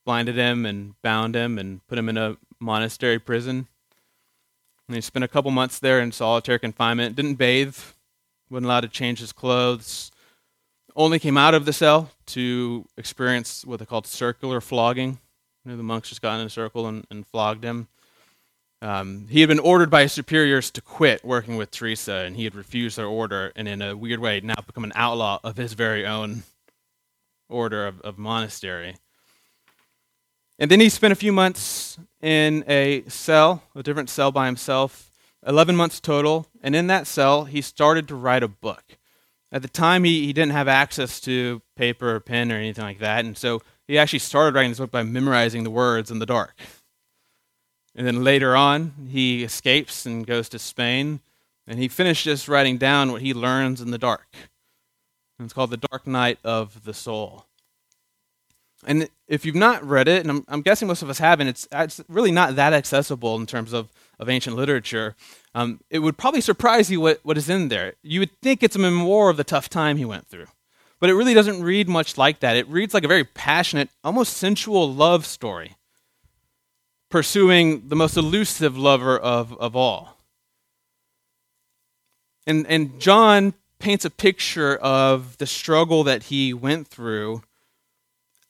blinded 0.06 0.36
him 0.36 0.65
and 0.65 1.02
bound 1.02 1.36
him 1.36 1.58
and 1.58 1.86
put 1.88 1.98
him 1.98 2.10
in 2.10 2.17
a 2.17 2.38
monastery 2.60 3.19
prison. 3.19 3.67
And 4.88 4.96
he 4.96 5.02
spent 5.02 5.24
a 5.24 5.30
couple 5.30 5.52
months 5.52 5.80
there 5.80 6.02
in 6.02 6.12
solitary 6.12 6.60
confinement, 6.60 7.15
didn't 7.15 7.36
bathe, 7.36 7.78
wasn't 8.54 8.68
allowed 8.68 8.82
to 8.82 8.88
change 8.88 9.20
his 9.20 9.34
clothes, 9.34 10.12
only 10.96 11.20
came 11.20 11.38
out 11.38 11.54
of 11.54 11.66
the 11.66 11.74
cell 11.74 12.12
to 12.28 12.86
experience 12.98 13.66
what 13.66 13.80
they 13.80 13.86
called 13.86 14.08
circular 14.08 14.62
flogging. 14.62 15.20
You 15.66 15.72
know, 15.72 15.78
the 15.78 15.84
monks 15.84 16.10
just 16.10 16.22
got 16.22 16.39
in 16.39 16.46
a 16.46 16.50
circle 16.50 16.88
and, 16.88 17.06
and 17.10 17.26
flogged 17.26 17.63
him. 17.63 17.88
Um, 18.82 19.28
he 19.30 19.39
had 19.39 19.48
been 19.48 19.60
ordered 19.60 19.89
by 19.89 20.04
his 20.04 20.12
superiors 20.12 20.70
to 20.72 20.82
quit 20.82 21.24
working 21.24 21.56
with 21.56 21.72
Teresa, 21.72 22.16
and 22.16 22.36
he 22.36 22.44
had 22.44 22.54
refused 22.54 22.98
their 22.98 23.08
order, 23.08 23.54
and 23.56 23.68
in 23.68 23.82
a 23.82 23.96
weird 23.96 24.20
way, 24.20 24.42
now 24.42 24.56
become 24.68 24.84
an 24.84 24.92
outlaw 24.94 25.39
of 25.44 25.56
his 25.56 25.74
very 25.74 26.06
own 26.06 26.44
order 27.50 27.88
of, 27.88 28.02
of 28.02 28.18
monastery. 28.18 28.98
And 30.60 30.70
then 30.70 30.82
he 30.82 30.89
spent 30.89 31.13
a 31.13 31.16
few 31.16 31.32
months 31.32 31.98
in 32.22 32.66
a 32.68 33.04
cell, 33.08 33.63
a 33.74 33.84
different 33.84 34.10
cell 34.10 34.34
by 34.34 34.48
himself, 34.48 35.10
11 35.45 35.75
months 35.75 35.99
total. 35.99 36.47
And 36.62 36.75
in 36.75 36.88
that 36.88 37.08
cell, 37.08 37.45
he 37.45 37.62
started 37.62 38.08
to 38.08 38.15
write 38.15 38.43
a 38.43 38.47
book. 38.47 38.84
At 39.51 39.62
the 39.62 39.67
time, 39.67 40.03
he, 40.03 40.25
he 40.25 40.34
didn't 40.34 40.53
have 40.53 40.67
access 40.67 41.19
to 41.21 41.62
paper 41.75 42.15
or 42.15 42.19
pen 42.19 42.51
or 42.51 42.56
anything 42.56 42.84
like 42.84 42.99
that. 42.99 43.25
And 43.25 43.38
so 43.38 43.62
he 43.88 43.97
actually 43.97 44.19
started 44.19 44.56
writing 44.56 44.71
this 44.71 44.79
book 44.79 44.91
by 44.91 45.03
memorizing 45.03 45.63
the 45.63 45.69
words 45.69 46.10
in 46.10 46.19
the 46.19 46.25
dark. 46.25 46.56
And 47.95 48.08
then 48.08 48.23
later 48.23 48.56
on, 48.56 49.08
he 49.10 49.43
escapes 49.43 50.06
and 50.06 50.25
goes 50.25 50.49
to 50.49 50.60
Spain. 50.60 51.19
And 51.67 51.79
he 51.79 51.88
finishes 51.88 52.49
writing 52.49 52.77
down 52.77 53.12
what 53.12 53.21
he 53.21 53.34
learns 53.34 53.79
in 53.79 53.91
the 53.91 53.97
dark. 53.97 54.27
And 55.38 55.45
it's 55.45 55.53
called 55.53 55.71
The 55.71 55.77
Dark 55.77 56.08
Night 56.08 56.39
of 56.43 56.84
the 56.84 56.93
Soul. 56.93 57.45
And 58.86 59.08
if 59.27 59.45
you've 59.45 59.56
not 59.56 59.84
read 59.84 60.08
it, 60.08 60.21
and 60.21 60.29
I'm, 60.29 60.45
I'm, 60.47 60.62
guessing 60.62 60.88
most 60.88 61.01
of 61.01 61.10
us 61.10 61.19
haven't, 61.19 61.47
it's, 61.47 61.67
it's 61.71 62.01
really 62.10 62.32
not 62.32 62.56
that 62.58 62.73
accessible 62.73 63.36
in 63.38 63.45
terms 63.45 63.71
of, 63.71 63.89
of 64.24 64.30
ancient 64.30 64.56
literature. 64.56 65.16
Um, 65.54 65.82
it 65.92 66.00
would 66.00 66.18
probably 66.18 66.42
surprise 66.42 66.90
you 66.90 67.00
what, 67.00 67.20
what 67.24 67.38
is 67.38 67.50
in 67.50 67.68
there. 67.68 67.94
You 68.02 68.22
would 68.22 68.32
think 68.42 68.64
it's 68.64 68.76
a 68.76 68.80
memoir 68.80 69.30
of 69.30 69.38
the 69.38 69.44
tough 69.44 69.70
time 69.70 69.98
he 69.98 70.06
went 70.06 70.28
through. 70.28 70.48
But 71.00 71.10
it 71.10 71.16
really 71.16 71.34
doesn't 71.34 71.62
read 71.62 71.90
much 71.90 72.18
like 72.18 72.40
that. 72.40 72.56
It 72.56 72.68
reads 72.68 72.94
like 72.94 73.04
a 73.04 73.10
very 73.10 73.26
passionate, 73.26 73.90
almost 74.04 74.38
sensual 74.38 74.92
love 74.92 75.26
story, 75.26 75.76
pursuing 77.10 77.90
the 77.90 77.96
most 77.96 78.18
elusive 78.18 78.78
lover 78.78 79.18
of, 79.18 79.54
of 79.60 79.76
all. 79.76 80.18
And, 82.48 82.66
and 82.68 83.00
John 83.00 83.54
paints 83.80 84.06
a 84.06 84.10
picture 84.10 84.78
of 84.78 85.38
the 85.38 85.46
struggle 85.46 86.06
that 86.06 86.24
he 86.24 86.54
went 86.54 86.88
through 86.88 87.44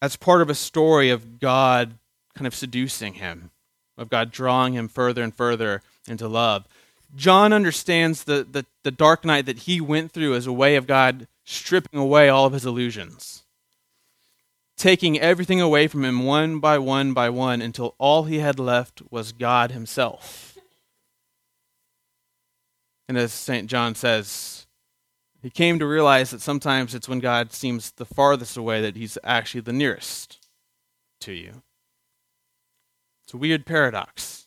as 0.01 0.15
part 0.15 0.41
of 0.41 0.49
a 0.49 0.55
story 0.55 1.09
of 1.09 1.39
God 1.39 1.95
kind 2.35 2.45
of 2.45 2.53
seducing 2.53 3.15
him, 3.15 3.49
of 3.97 4.09
God 4.09 4.31
drawing 4.31 4.73
him 4.73 4.87
further 4.87 5.23
and 5.23 5.33
further 5.33 5.81
into 6.07 6.27
love. 6.27 6.67
John 7.15 7.53
understands 7.53 8.23
the, 8.23 8.45
the, 8.49 8.65
the 8.83 8.91
dark 8.91 9.23
night 9.23 9.45
that 9.45 9.59
he 9.59 9.79
went 9.79 10.11
through 10.11 10.35
as 10.35 10.47
a 10.47 10.53
way 10.53 10.75
of 10.75 10.87
God 10.87 11.27
stripping 11.43 11.99
away 11.99 12.29
all 12.29 12.45
of 12.45 12.53
his 12.53 12.65
illusions, 12.65 13.43
taking 14.77 15.19
everything 15.19 15.61
away 15.61 15.87
from 15.87 16.03
him 16.05 16.23
one 16.23 16.59
by 16.59 16.77
one 16.77 17.13
by 17.13 17.29
one 17.29 17.61
until 17.61 17.95
all 17.97 18.23
he 18.23 18.39
had 18.39 18.59
left 18.59 19.01
was 19.11 19.31
God 19.31 19.71
himself. 19.71 20.57
And 23.07 23.17
as 23.17 23.33
St. 23.33 23.69
John 23.69 23.95
says, 23.95 24.65
he 25.41 25.49
came 25.49 25.77
to 25.79 25.85
realize 25.85 26.31
that 26.31 26.41
sometimes 26.41 26.95
it's 26.95 27.09
when 27.09 27.19
God 27.19 27.51
seems 27.51 27.91
the 27.91 28.05
farthest 28.05 28.55
away 28.55 28.81
that 28.81 28.95
he's 28.95 29.17
actually 29.25 29.61
the 29.61 29.73
nearest 29.73 30.39
to 31.19 31.33
you. 31.33 31.62
It's 33.33 33.39
a 33.39 33.39
weird 33.39 33.65
paradox. 33.65 34.45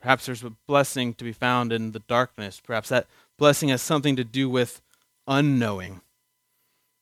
Perhaps 0.00 0.26
there's 0.26 0.42
a 0.42 0.50
blessing 0.66 1.14
to 1.14 1.22
be 1.22 1.32
found 1.32 1.72
in 1.72 1.92
the 1.92 2.00
darkness. 2.00 2.60
Perhaps 2.60 2.88
that 2.88 3.06
blessing 3.38 3.68
has 3.68 3.80
something 3.80 4.16
to 4.16 4.24
do 4.24 4.50
with 4.50 4.82
unknowing. 5.28 6.00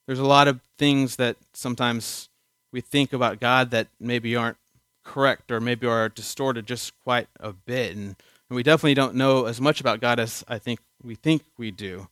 There's 0.06 0.18
a 0.18 0.26
lot 0.26 0.48
of 0.48 0.60
things 0.76 1.16
that 1.16 1.38
sometimes 1.54 2.28
we 2.74 2.82
think 2.82 3.14
about 3.14 3.40
God 3.40 3.70
that 3.70 3.88
maybe 3.98 4.36
aren't 4.36 4.58
correct 5.02 5.50
or 5.50 5.62
maybe 5.62 5.86
are 5.86 6.10
distorted 6.10 6.66
just 6.66 6.92
quite 7.02 7.28
a 7.40 7.54
bit. 7.54 7.96
And, 7.96 8.16
and 8.50 8.54
we 8.54 8.62
definitely 8.62 8.92
don't 8.92 9.14
know 9.14 9.46
as 9.46 9.62
much 9.62 9.80
about 9.80 10.02
God 10.02 10.20
as 10.20 10.44
I 10.46 10.58
think 10.58 10.80
we 11.02 11.14
think 11.14 11.42
we 11.56 11.70
do. 11.70 12.08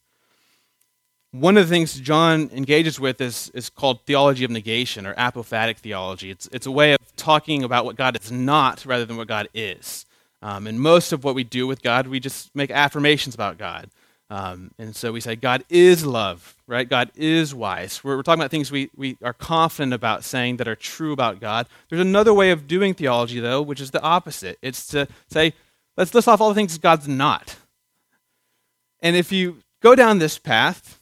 One 1.40 1.58
of 1.58 1.68
the 1.68 1.70
things 1.70 2.00
John 2.00 2.50
engages 2.54 2.98
with 2.98 3.20
is, 3.20 3.50
is 3.52 3.68
called 3.68 4.00
theology 4.06 4.44
of 4.44 4.50
negation 4.50 5.06
or 5.06 5.14
apophatic 5.14 5.76
theology. 5.76 6.30
It's, 6.30 6.48
it's 6.50 6.66
a 6.66 6.70
way 6.70 6.94
of 6.94 7.16
talking 7.16 7.62
about 7.62 7.84
what 7.84 7.96
God 7.96 8.18
is 8.18 8.32
not 8.32 8.86
rather 8.86 9.04
than 9.04 9.18
what 9.18 9.28
God 9.28 9.48
is. 9.52 10.06
Um, 10.40 10.66
and 10.66 10.80
most 10.80 11.12
of 11.12 11.24
what 11.24 11.34
we 11.34 11.44
do 11.44 11.66
with 11.66 11.82
God, 11.82 12.06
we 12.06 12.20
just 12.20 12.54
make 12.54 12.70
affirmations 12.70 13.34
about 13.34 13.58
God. 13.58 13.90
Um, 14.30 14.70
and 14.78 14.96
so 14.96 15.12
we 15.12 15.20
say, 15.20 15.36
God 15.36 15.62
is 15.68 16.06
love, 16.06 16.56
right? 16.66 16.88
God 16.88 17.10
is 17.14 17.54
wise. 17.54 18.02
We're, 18.02 18.16
we're, 18.16 18.22
talking 18.22 18.40
about 18.40 18.50
things 18.50 18.72
we, 18.72 18.90
we 18.96 19.18
are 19.22 19.32
confident 19.32 19.92
about 19.92 20.24
saying 20.24 20.56
that 20.56 20.66
are 20.66 20.74
true 20.74 21.12
about 21.12 21.38
God. 21.38 21.68
There's 21.88 22.00
another 22.00 22.32
way 22.32 22.50
of 22.50 22.66
doing 22.66 22.94
theology, 22.94 23.40
though, 23.40 23.60
which 23.60 23.80
is 23.80 23.90
the 23.90 24.02
opposite. 24.02 24.58
It's 24.62 24.86
to 24.88 25.06
say, 25.28 25.52
let's 25.98 26.14
list 26.14 26.28
off 26.28 26.40
all 26.40 26.48
the 26.48 26.54
things 26.54 26.78
God's 26.78 27.06
not. 27.06 27.56
And 29.00 29.14
if 29.14 29.30
you 29.30 29.62
go 29.80 29.94
down 29.94 30.18
this 30.18 30.38
path, 30.38 30.95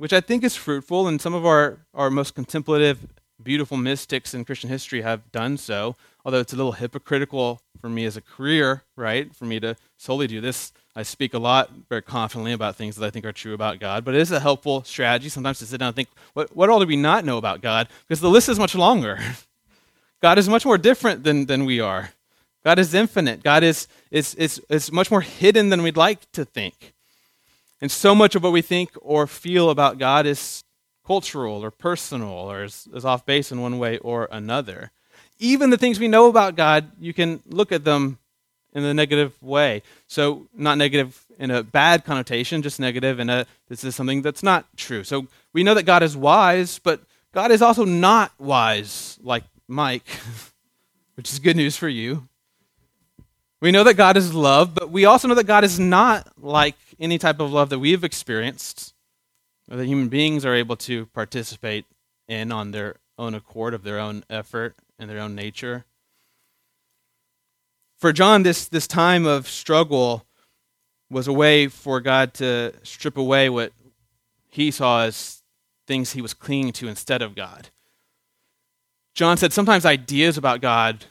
which 0.00 0.14
I 0.14 0.22
think 0.22 0.42
is 0.42 0.56
fruitful, 0.56 1.06
and 1.06 1.20
some 1.20 1.34
of 1.34 1.44
our, 1.44 1.80
our 1.92 2.08
most 2.08 2.34
contemplative, 2.34 3.06
beautiful 3.42 3.76
mystics 3.76 4.32
in 4.32 4.46
Christian 4.46 4.70
history 4.70 5.02
have 5.02 5.30
done 5.30 5.58
so, 5.58 5.94
although 6.24 6.38
it's 6.38 6.54
a 6.54 6.56
little 6.56 6.72
hypocritical 6.72 7.60
for 7.82 7.90
me 7.90 8.06
as 8.06 8.16
a 8.16 8.22
career, 8.22 8.82
right? 8.96 9.36
For 9.36 9.44
me 9.44 9.60
to 9.60 9.76
solely 9.98 10.26
do 10.26 10.40
this. 10.40 10.72
I 10.96 11.02
speak 11.02 11.34
a 11.34 11.38
lot 11.38 11.70
very 11.90 12.00
confidently 12.00 12.54
about 12.54 12.76
things 12.76 12.96
that 12.96 13.04
I 13.04 13.10
think 13.10 13.26
are 13.26 13.32
true 13.32 13.52
about 13.52 13.78
God, 13.78 14.02
but 14.06 14.14
it 14.14 14.22
is 14.22 14.32
a 14.32 14.40
helpful 14.40 14.82
strategy 14.84 15.28
sometimes 15.28 15.58
to 15.58 15.66
sit 15.66 15.80
down 15.80 15.88
and 15.88 15.96
think, 15.96 16.08
what, 16.32 16.56
what 16.56 16.70
all 16.70 16.80
do 16.80 16.86
we 16.86 16.96
not 16.96 17.26
know 17.26 17.36
about 17.36 17.60
God? 17.60 17.86
Because 18.08 18.22
the 18.22 18.30
list 18.30 18.48
is 18.48 18.58
much 18.58 18.74
longer. 18.74 19.18
God 20.22 20.38
is 20.38 20.48
much 20.48 20.64
more 20.64 20.78
different 20.78 21.24
than, 21.24 21.44
than 21.44 21.66
we 21.66 21.78
are. 21.78 22.12
God 22.64 22.78
is 22.78 22.94
infinite. 22.94 23.42
God 23.42 23.62
is, 23.62 23.86
is, 24.10 24.34
is, 24.36 24.62
is 24.70 24.90
much 24.90 25.10
more 25.10 25.20
hidden 25.20 25.68
than 25.68 25.82
we'd 25.82 25.98
like 25.98 26.32
to 26.32 26.46
think. 26.46 26.94
And 27.80 27.90
so 27.90 28.14
much 28.14 28.34
of 28.34 28.42
what 28.42 28.52
we 28.52 28.62
think 28.62 28.90
or 29.00 29.26
feel 29.26 29.70
about 29.70 29.98
God 29.98 30.26
is 30.26 30.64
cultural 31.06 31.64
or 31.64 31.70
personal 31.70 32.28
or 32.28 32.64
is, 32.64 32.88
is 32.94 33.04
off 33.04 33.24
base 33.24 33.50
in 33.50 33.60
one 33.60 33.78
way 33.78 33.98
or 33.98 34.28
another 34.30 34.92
even 35.40 35.70
the 35.70 35.78
things 35.78 35.98
we 35.98 36.06
know 36.06 36.28
about 36.28 36.54
God, 36.54 36.92
you 37.00 37.12
can 37.12 37.42
look 37.46 37.72
at 37.72 37.82
them 37.82 38.18
in 38.72 38.84
a 38.84 38.94
negative 38.94 39.42
way. 39.42 39.82
So, 40.06 40.46
not 40.54 40.78
negative 40.78 41.26
in 41.38 41.50
a 41.50 41.62
bad 41.64 42.04
connotation, 42.04 42.62
just 42.62 42.78
negative 42.78 43.18
in 43.18 43.28
a 43.30 43.46
this 43.68 43.82
is 43.82 43.96
something 43.96 44.22
that's 44.22 44.42
not 44.42 44.66
true. 44.76 45.02
So, 45.02 45.26
we 45.52 45.64
know 45.64 45.74
that 45.74 45.84
God 45.84 46.02
is 46.02 46.16
wise, 46.16 46.78
but 46.78 47.00
God 47.32 47.50
is 47.50 47.62
also 47.62 47.84
not 47.84 48.32
wise, 48.38 49.18
like 49.22 49.44
Mike, 49.66 50.06
which 51.14 51.32
is 51.32 51.38
good 51.38 51.56
news 51.56 51.76
for 51.76 51.88
you. 51.88 52.28
We 53.60 53.72
know 53.72 53.84
that 53.84 53.94
God 53.94 54.16
is 54.16 54.34
love, 54.34 54.74
but 54.74 54.90
we 54.90 55.04
also 55.04 55.28
know 55.28 55.34
that 55.34 55.46
God 55.46 55.64
is 55.64 55.78
not 55.78 56.32
like 56.38 56.76
any 56.98 57.18
type 57.18 57.40
of 57.40 57.52
love 57.52 57.68
that 57.68 57.78
we've 57.78 58.04
experienced 58.04 58.94
or 59.70 59.76
that 59.76 59.86
human 59.86 60.08
beings 60.08 60.44
are 60.44 60.54
able 60.54 60.76
to 60.76 61.06
participate 61.06 61.84
in 62.26 62.50
on 62.52 62.70
their 62.70 62.96
own 63.18 63.34
accord 63.34 63.74
of 63.74 63.82
their 63.82 63.98
own 63.98 64.24
effort 64.30 64.76
and 64.98 65.10
their 65.10 65.18
own 65.18 65.34
nature. 65.34 65.84
For 67.98 68.12
John, 68.12 68.44
this, 68.44 68.66
this 68.66 68.86
time 68.86 69.26
of 69.26 69.46
struggle 69.46 70.24
was 71.10 71.28
a 71.28 71.32
way 71.32 71.68
for 71.68 72.00
God 72.00 72.32
to 72.34 72.72
strip 72.82 73.18
away 73.18 73.50
what 73.50 73.72
he 74.48 74.70
saw 74.70 75.02
as 75.02 75.42
things 75.86 76.12
he 76.12 76.22
was 76.22 76.32
clinging 76.32 76.72
to 76.72 76.88
instead 76.88 77.20
of 77.20 77.34
God. 77.34 77.68
John 79.14 79.36
said 79.36 79.52
sometimes 79.52 79.84
ideas 79.84 80.38
about 80.38 80.60
God, 80.60 81.04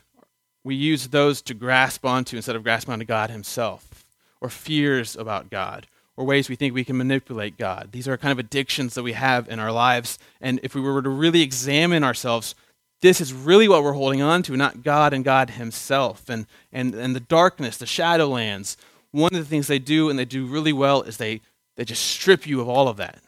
we 0.69 0.75
use 0.75 1.07
those 1.07 1.41
to 1.41 1.55
grasp 1.55 2.05
onto 2.05 2.35
instead 2.35 2.55
of 2.55 2.61
grasping 2.61 2.93
onto 2.93 3.03
God 3.03 3.31
himself, 3.31 4.05
or 4.39 4.51
fears 4.51 5.15
about 5.15 5.49
God, 5.49 5.87
or 6.15 6.23
ways 6.23 6.47
we 6.47 6.55
think 6.55 6.75
we 6.75 6.83
can 6.83 6.95
manipulate 6.95 7.57
God. 7.57 7.89
These 7.91 8.07
are 8.07 8.15
kind 8.17 8.31
of 8.31 8.37
addictions 8.37 8.93
that 8.93 9.01
we 9.01 9.13
have 9.13 9.49
in 9.49 9.57
our 9.57 9.71
lives. 9.71 10.19
And 10.39 10.59
if 10.61 10.75
we 10.75 10.81
were 10.81 11.01
to 11.01 11.09
really 11.09 11.41
examine 11.41 12.03
ourselves, 12.03 12.53
this 13.01 13.19
is 13.19 13.33
really 13.33 13.67
what 13.67 13.83
we're 13.83 13.93
holding 13.93 14.21
on 14.21 14.43
to, 14.43 14.55
not 14.55 14.83
God 14.83 15.11
and 15.11 15.25
God 15.25 15.49
Himself. 15.49 16.29
And, 16.29 16.45
and, 16.71 16.93
and 16.93 17.15
the 17.15 17.19
darkness, 17.19 17.77
the 17.77 17.85
shadowlands, 17.87 18.77
one 19.09 19.33
of 19.33 19.39
the 19.39 19.49
things 19.49 19.65
they 19.65 19.79
do, 19.79 20.07
and 20.07 20.19
they 20.19 20.25
do 20.25 20.45
really 20.45 20.71
well, 20.71 21.01
is 21.01 21.17
they, 21.17 21.41
they 21.77 21.83
just 21.83 22.05
strip 22.05 22.45
you 22.45 22.61
of 22.61 22.69
all 22.69 22.87
of 22.87 22.97
that. 22.97 23.23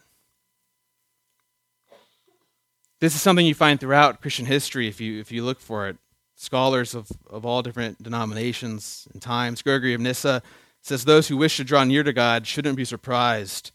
This 2.99 3.15
is 3.15 3.21
something 3.23 3.47
you 3.47 3.55
find 3.55 3.79
throughout 3.79 4.21
Christian 4.21 4.45
history 4.45 4.87
if 4.87 5.01
you, 5.01 5.19
if 5.19 5.31
you 5.31 5.43
look 5.43 5.59
for 5.59 5.87
it. 5.87 5.97
Scholars 6.41 6.95
of, 6.95 7.07
of 7.29 7.45
all 7.45 7.61
different 7.61 8.01
denominations 8.01 9.07
and 9.13 9.21
times. 9.21 9.61
Gregory 9.61 9.93
of 9.93 10.01
Nyssa 10.01 10.41
says, 10.81 11.05
Those 11.05 11.27
who 11.27 11.37
wish 11.37 11.57
to 11.57 11.63
draw 11.63 11.83
near 11.83 12.01
to 12.01 12.11
God 12.11 12.47
shouldn't 12.47 12.77
be 12.77 12.83
surprised 12.83 13.71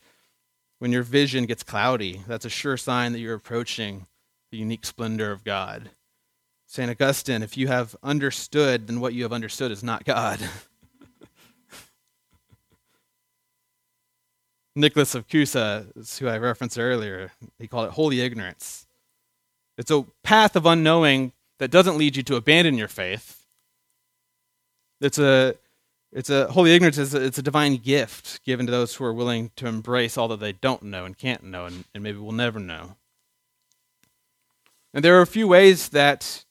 when 0.80 0.90
your 0.90 1.04
vision 1.04 1.46
gets 1.46 1.62
cloudy. 1.62 2.22
That's 2.26 2.44
a 2.44 2.50
sure 2.50 2.76
sign 2.76 3.12
that 3.12 3.20
you're 3.20 3.36
approaching 3.36 4.08
the 4.50 4.58
unique 4.58 4.84
splendor 4.84 5.30
of 5.30 5.44
God. 5.44 5.90
St. 6.66 6.90
Augustine, 6.90 7.44
if 7.44 7.56
you 7.56 7.68
have 7.68 7.94
understood, 8.02 8.88
then 8.88 8.98
what 8.98 9.14
you 9.14 9.22
have 9.22 9.32
understood 9.32 9.70
is 9.70 9.84
not 9.84 10.04
God. 10.04 10.40
Nicholas 14.74 15.14
of 15.14 15.28
Cusa, 15.28 16.18
who 16.18 16.26
I 16.26 16.36
referenced 16.38 16.80
earlier, 16.80 17.30
he 17.60 17.68
called 17.68 17.86
it 17.86 17.92
holy 17.92 18.20
ignorance. 18.22 18.88
It's 19.78 19.92
a 19.92 20.04
path 20.24 20.56
of 20.56 20.66
unknowing 20.66 21.30
that 21.58 21.70
doesn't 21.70 21.98
lead 21.98 22.16
you 22.16 22.22
to 22.24 22.36
abandon 22.36 22.76
your 22.76 22.88
faith. 22.88 23.44
It's 25.00 25.18
a, 25.18 25.54
it's 26.12 26.30
a 26.30 26.48
holy 26.48 26.74
ignorance 26.74 26.98
is 26.98 27.14
a, 27.14 27.22
it's 27.22 27.38
a 27.38 27.42
divine 27.42 27.76
gift 27.76 28.42
given 28.44 28.66
to 28.66 28.72
those 28.72 28.94
who 28.94 29.04
are 29.04 29.12
willing 29.12 29.50
to 29.56 29.66
embrace 29.66 30.16
all 30.16 30.28
that 30.28 30.40
they 30.40 30.52
don't 30.52 30.82
know 30.82 31.04
and 31.04 31.16
can't 31.16 31.44
know 31.44 31.66
and, 31.66 31.84
and 31.94 32.02
maybe 32.02 32.18
will 32.18 32.32
never 32.32 32.58
know. 32.58 32.96
And 34.94 35.04
there 35.04 35.18
are 35.18 35.22
a 35.22 35.26
few 35.26 35.46
ways 35.46 35.90
that, 35.90 36.44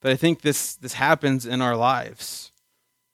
that 0.00 0.10
I 0.10 0.16
think 0.16 0.40
this, 0.40 0.74
this 0.74 0.94
happens 0.94 1.46
in 1.46 1.62
our 1.62 1.76
lives. 1.76 2.50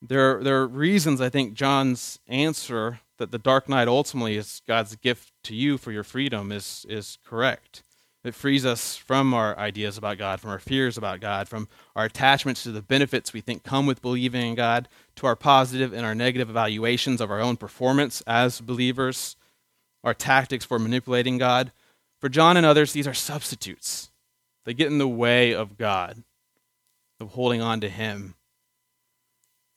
There, 0.01 0.43
there 0.43 0.57
are 0.57 0.67
reasons 0.67 1.21
I 1.21 1.29
think 1.29 1.53
John's 1.53 2.19
answer 2.27 3.01
that 3.17 3.31
the 3.31 3.37
dark 3.37 3.69
night 3.69 3.87
ultimately 3.87 4.35
is 4.35 4.61
God's 4.67 4.95
gift 4.95 5.31
to 5.43 5.55
you 5.55 5.77
for 5.77 5.91
your 5.91 6.03
freedom 6.03 6.51
is, 6.51 6.85
is 6.89 7.17
correct. 7.23 7.83
It 8.25 8.33
frees 8.33 8.65
us 8.65 8.97
from 8.97 9.35
our 9.35 9.55
ideas 9.59 9.99
about 9.99 10.17
God, 10.17 10.39
from 10.39 10.49
our 10.49 10.57
fears 10.57 10.97
about 10.97 11.19
God, 11.19 11.47
from 11.47 11.67
our 11.95 12.05
attachments 12.05 12.63
to 12.63 12.71
the 12.71 12.81
benefits 12.81 13.33
we 13.33 13.41
think 13.41 13.63
come 13.63 13.85
with 13.85 14.01
believing 14.01 14.49
in 14.49 14.55
God, 14.55 14.89
to 15.17 15.27
our 15.27 15.35
positive 15.35 15.93
and 15.93 16.03
our 16.03 16.15
negative 16.15 16.49
evaluations 16.49 17.21
of 17.21 17.29
our 17.29 17.39
own 17.39 17.55
performance 17.55 18.21
as 18.25 18.61
believers, 18.61 19.35
our 20.03 20.15
tactics 20.15 20.65
for 20.65 20.79
manipulating 20.79 21.37
God. 21.37 21.71
For 22.19 22.27
John 22.27 22.57
and 22.57 22.65
others, 22.65 22.93
these 22.93 23.07
are 23.07 23.13
substitutes. 23.13 24.09
They 24.65 24.73
get 24.73 24.87
in 24.87 24.97
the 24.97 25.07
way 25.07 25.53
of 25.53 25.77
God, 25.77 26.23
of 27.19 27.29
holding 27.33 27.61
on 27.61 27.79
to 27.81 27.89
Him. 27.89 28.33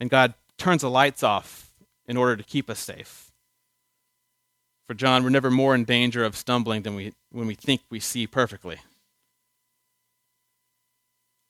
And 0.00 0.08
God 0.08 0.32
turns 0.56 0.80
the 0.80 0.88
lights 0.88 1.22
off 1.22 1.70
in 2.06 2.16
order 2.16 2.34
to 2.34 2.42
keep 2.42 2.70
us 2.70 2.78
safe. 2.78 3.27
For 4.88 4.94
John, 4.94 5.22
we're 5.22 5.28
never 5.28 5.50
more 5.50 5.74
in 5.74 5.84
danger 5.84 6.24
of 6.24 6.34
stumbling 6.34 6.80
than 6.80 6.94
we, 6.94 7.12
when 7.30 7.46
we 7.46 7.54
think 7.54 7.82
we 7.90 8.00
see 8.00 8.26
perfectly. 8.26 8.78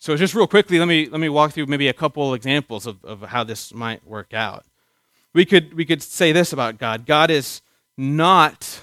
So, 0.00 0.16
just 0.16 0.34
real 0.34 0.48
quickly, 0.48 0.80
let 0.80 0.88
me, 0.88 1.08
let 1.08 1.20
me 1.20 1.28
walk 1.28 1.52
through 1.52 1.66
maybe 1.66 1.86
a 1.86 1.92
couple 1.92 2.34
examples 2.34 2.84
of, 2.84 3.04
of 3.04 3.22
how 3.22 3.44
this 3.44 3.72
might 3.72 4.04
work 4.04 4.34
out. 4.34 4.64
We 5.34 5.44
could, 5.44 5.74
we 5.74 5.84
could 5.84 6.02
say 6.02 6.32
this 6.32 6.52
about 6.52 6.78
God 6.78 7.06
God 7.06 7.30
is 7.30 7.62
not 7.96 8.80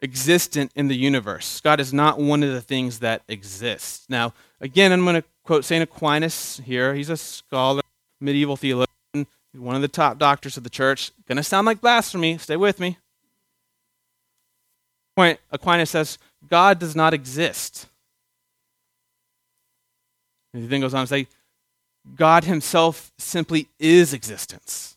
existent 0.00 0.72
in 0.74 0.88
the 0.88 0.96
universe. 0.96 1.60
God 1.60 1.78
is 1.78 1.92
not 1.92 2.18
one 2.18 2.42
of 2.42 2.52
the 2.52 2.62
things 2.62 3.00
that 3.00 3.22
exists. 3.28 4.06
Now, 4.08 4.32
again, 4.62 4.92
I'm 4.92 5.04
going 5.04 5.20
to 5.20 5.24
quote 5.44 5.66
St. 5.66 5.82
Aquinas 5.82 6.62
here. 6.64 6.94
He's 6.94 7.10
a 7.10 7.18
scholar, 7.18 7.82
medieval 8.18 8.56
theologian. 8.56 9.26
one 9.54 9.76
of 9.76 9.82
the 9.82 9.88
top 9.88 10.18
doctors 10.18 10.56
of 10.56 10.64
the 10.64 10.70
church. 10.70 11.12
Going 11.28 11.36
to 11.36 11.42
sound 11.42 11.66
like 11.66 11.82
blasphemy. 11.82 12.38
Stay 12.38 12.56
with 12.56 12.80
me. 12.80 12.96
Point 15.16 15.38
Aquinas 15.50 15.90
says 15.90 16.18
God 16.48 16.78
does 16.78 16.96
not 16.96 17.14
exist. 17.14 17.86
And 20.52 20.62
he 20.62 20.68
then 20.68 20.80
goes 20.80 20.94
on 20.94 21.04
to 21.04 21.06
say, 21.06 21.26
God 22.16 22.44
himself 22.44 23.12
simply 23.18 23.68
is 23.78 24.12
existence. 24.12 24.91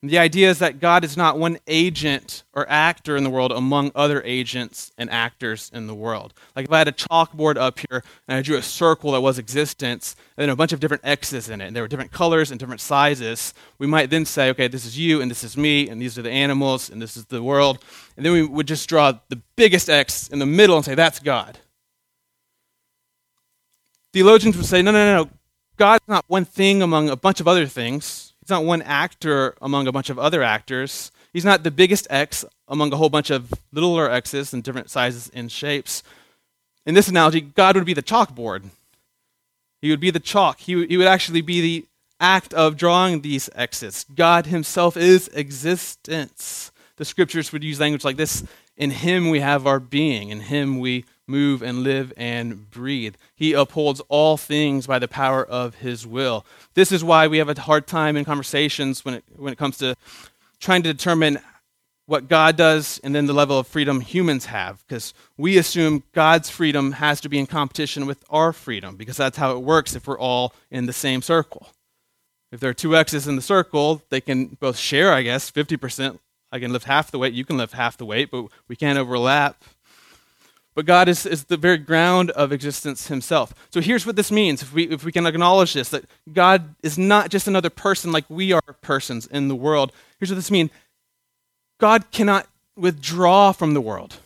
The 0.00 0.18
idea 0.18 0.48
is 0.48 0.60
that 0.60 0.78
God 0.78 1.02
is 1.02 1.16
not 1.16 1.40
one 1.40 1.58
agent 1.66 2.44
or 2.54 2.70
actor 2.70 3.16
in 3.16 3.24
the 3.24 3.30
world 3.30 3.50
among 3.50 3.90
other 3.96 4.22
agents 4.24 4.92
and 4.96 5.10
actors 5.10 5.72
in 5.74 5.88
the 5.88 5.94
world. 5.94 6.34
Like 6.54 6.66
if 6.66 6.72
I 6.72 6.78
had 6.78 6.86
a 6.86 6.92
chalkboard 6.92 7.56
up 7.56 7.80
here 7.80 8.04
and 8.28 8.38
I 8.38 8.42
drew 8.42 8.56
a 8.56 8.62
circle 8.62 9.10
that 9.12 9.22
was 9.22 9.40
existence, 9.40 10.14
and 10.36 10.42
then 10.42 10.50
a 10.50 10.56
bunch 10.56 10.72
of 10.72 10.78
different 10.78 11.04
X's 11.04 11.48
in 11.48 11.60
it, 11.60 11.66
and 11.66 11.74
there 11.74 11.82
were 11.82 11.88
different 11.88 12.12
colors 12.12 12.52
and 12.52 12.60
different 12.60 12.80
sizes, 12.80 13.54
we 13.78 13.88
might 13.88 14.08
then 14.08 14.24
say, 14.24 14.50
okay, 14.50 14.68
this 14.68 14.84
is 14.84 14.96
you, 14.96 15.20
and 15.20 15.28
this 15.28 15.42
is 15.42 15.56
me, 15.56 15.88
and 15.88 16.00
these 16.00 16.16
are 16.16 16.22
the 16.22 16.30
animals, 16.30 16.90
and 16.90 17.02
this 17.02 17.16
is 17.16 17.26
the 17.26 17.42
world. 17.42 17.80
And 18.16 18.24
then 18.24 18.32
we 18.32 18.44
would 18.44 18.68
just 18.68 18.88
draw 18.88 19.14
the 19.28 19.42
biggest 19.56 19.90
X 19.90 20.28
in 20.28 20.38
the 20.38 20.46
middle 20.46 20.76
and 20.76 20.84
say, 20.84 20.94
that's 20.94 21.18
God. 21.18 21.58
Theologians 24.12 24.56
would 24.56 24.66
say, 24.66 24.80
no, 24.80 24.92
no, 24.92 25.04
no, 25.04 25.24
no. 25.24 25.30
God 25.76 26.00
is 26.02 26.08
not 26.08 26.24
one 26.28 26.44
thing 26.44 26.82
among 26.82 27.08
a 27.08 27.16
bunch 27.16 27.40
of 27.40 27.48
other 27.48 27.66
things. 27.66 28.27
He's 28.48 28.56
not 28.56 28.64
one 28.64 28.80
actor 28.80 29.54
among 29.60 29.88
a 29.88 29.92
bunch 29.92 30.08
of 30.08 30.18
other 30.18 30.42
actors. 30.42 31.12
He's 31.34 31.44
not 31.44 31.64
the 31.64 31.70
biggest 31.70 32.06
X 32.08 32.46
among 32.66 32.94
a 32.94 32.96
whole 32.96 33.10
bunch 33.10 33.28
of 33.28 33.52
littler 33.74 34.10
X's 34.10 34.54
in 34.54 34.62
different 34.62 34.88
sizes 34.88 35.30
and 35.34 35.52
shapes. 35.52 36.02
In 36.86 36.94
this 36.94 37.08
analogy, 37.08 37.42
God 37.42 37.76
would 37.76 37.84
be 37.84 37.92
the 37.92 38.02
chalkboard. 38.02 38.70
He 39.82 39.90
would 39.90 40.00
be 40.00 40.10
the 40.10 40.18
chalk. 40.18 40.60
He, 40.60 40.86
he 40.86 40.96
would 40.96 41.06
actually 41.06 41.42
be 41.42 41.60
the 41.60 41.86
act 42.20 42.54
of 42.54 42.78
drawing 42.78 43.20
these 43.20 43.50
X's. 43.54 44.06
God 44.14 44.46
himself 44.46 44.96
is 44.96 45.28
existence. 45.34 46.72
The 46.98 47.04
scriptures 47.04 47.52
would 47.52 47.64
use 47.64 47.80
language 47.80 48.04
like 48.04 48.16
this 48.16 48.44
In 48.76 48.90
him 48.90 49.30
we 49.30 49.40
have 49.40 49.66
our 49.66 49.80
being, 49.80 50.28
in 50.28 50.40
him 50.40 50.78
we 50.78 51.04
move 51.26 51.62
and 51.62 51.82
live 51.82 52.12
and 52.16 52.70
breathe. 52.70 53.14
He 53.36 53.52
upholds 53.52 54.00
all 54.08 54.36
things 54.36 54.86
by 54.86 54.98
the 54.98 55.08
power 55.08 55.44
of 55.44 55.76
his 55.76 56.06
will. 56.06 56.44
This 56.74 56.90
is 56.90 57.04
why 57.04 57.26
we 57.28 57.38
have 57.38 57.48
a 57.48 57.60
hard 57.60 57.86
time 57.86 58.16
in 58.16 58.24
conversations 58.24 59.04
when 59.04 59.14
it, 59.14 59.24
when 59.36 59.52
it 59.52 59.58
comes 59.58 59.78
to 59.78 59.94
trying 60.58 60.82
to 60.82 60.92
determine 60.92 61.38
what 62.06 62.26
God 62.26 62.56
does 62.56 62.98
and 63.04 63.14
then 63.14 63.26
the 63.26 63.34
level 63.34 63.58
of 63.58 63.66
freedom 63.66 64.00
humans 64.00 64.46
have, 64.46 64.82
because 64.88 65.12
we 65.36 65.58
assume 65.58 66.02
God's 66.14 66.48
freedom 66.48 66.92
has 66.92 67.20
to 67.20 67.28
be 67.28 67.38
in 67.38 67.46
competition 67.46 68.06
with 68.06 68.24
our 68.30 68.52
freedom, 68.54 68.96
because 68.96 69.18
that's 69.18 69.36
how 69.36 69.54
it 69.54 69.60
works 69.60 69.94
if 69.94 70.06
we're 70.06 70.18
all 70.18 70.54
in 70.70 70.86
the 70.86 70.92
same 70.94 71.20
circle. 71.20 71.68
If 72.50 72.60
there 72.60 72.70
are 72.70 72.74
two 72.74 72.96
X's 72.96 73.28
in 73.28 73.36
the 73.36 73.42
circle, 73.42 74.00
they 74.08 74.22
can 74.22 74.56
both 74.58 74.78
share, 74.78 75.12
I 75.12 75.20
guess, 75.20 75.50
50%. 75.50 76.18
I 76.50 76.58
can 76.58 76.72
lift 76.72 76.86
half 76.86 77.10
the 77.10 77.18
weight, 77.18 77.34
you 77.34 77.44
can 77.44 77.56
lift 77.56 77.74
half 77.74 77.96
the 77.96 78.06
weight, 78.06 78.30
but 78.30 78.46
we 78.68 78.76
can't 78.76 78.98
overlap. 78.98 79.62
But 80.74 80.86
God 80.86 81.08
is, 81.08 81.26
is 81.26 81.44
the 81.44 81.56
very 81.56 81.76
ground 81.76 82.30
of 82.30 82.52
existence 82.52 83.08
himself. 83.08 83.52
So 83.70 83.80
here's 83.80 84.06
what 84.06 84.16
this 84.16 84.30
means 84.30 84.62
if 84.62 84.72
we, 84.72 84.84
if 84.84 85.04
we 85.04 85.10
can 85.10 85.26
acknowledge 85.26 85.74
this 85.74 85.88
that 85.88 86.04
God 86.32 86.76
is 86.82 86.96
not 86.96 87.30
just 87.30 87.48
another 87.48 87.70
person 87.70 88.12
like 88.12 88.24
we 88.28 88.52
are 88.52 88.62
persons 88.80 89.26
in 89.26 89.48
the 89.48 89.56
world. 89.56 89.92
Here's 90.18 90.30
what 90.30 90.36
this 90.36 90.50
means 90.50 90.70
God 91.78 92.10
cannot 92.10 92.46
withdraw 92.76 93.52
from 93.52 93.74
the 93.74 93.80
world 93.80 94.18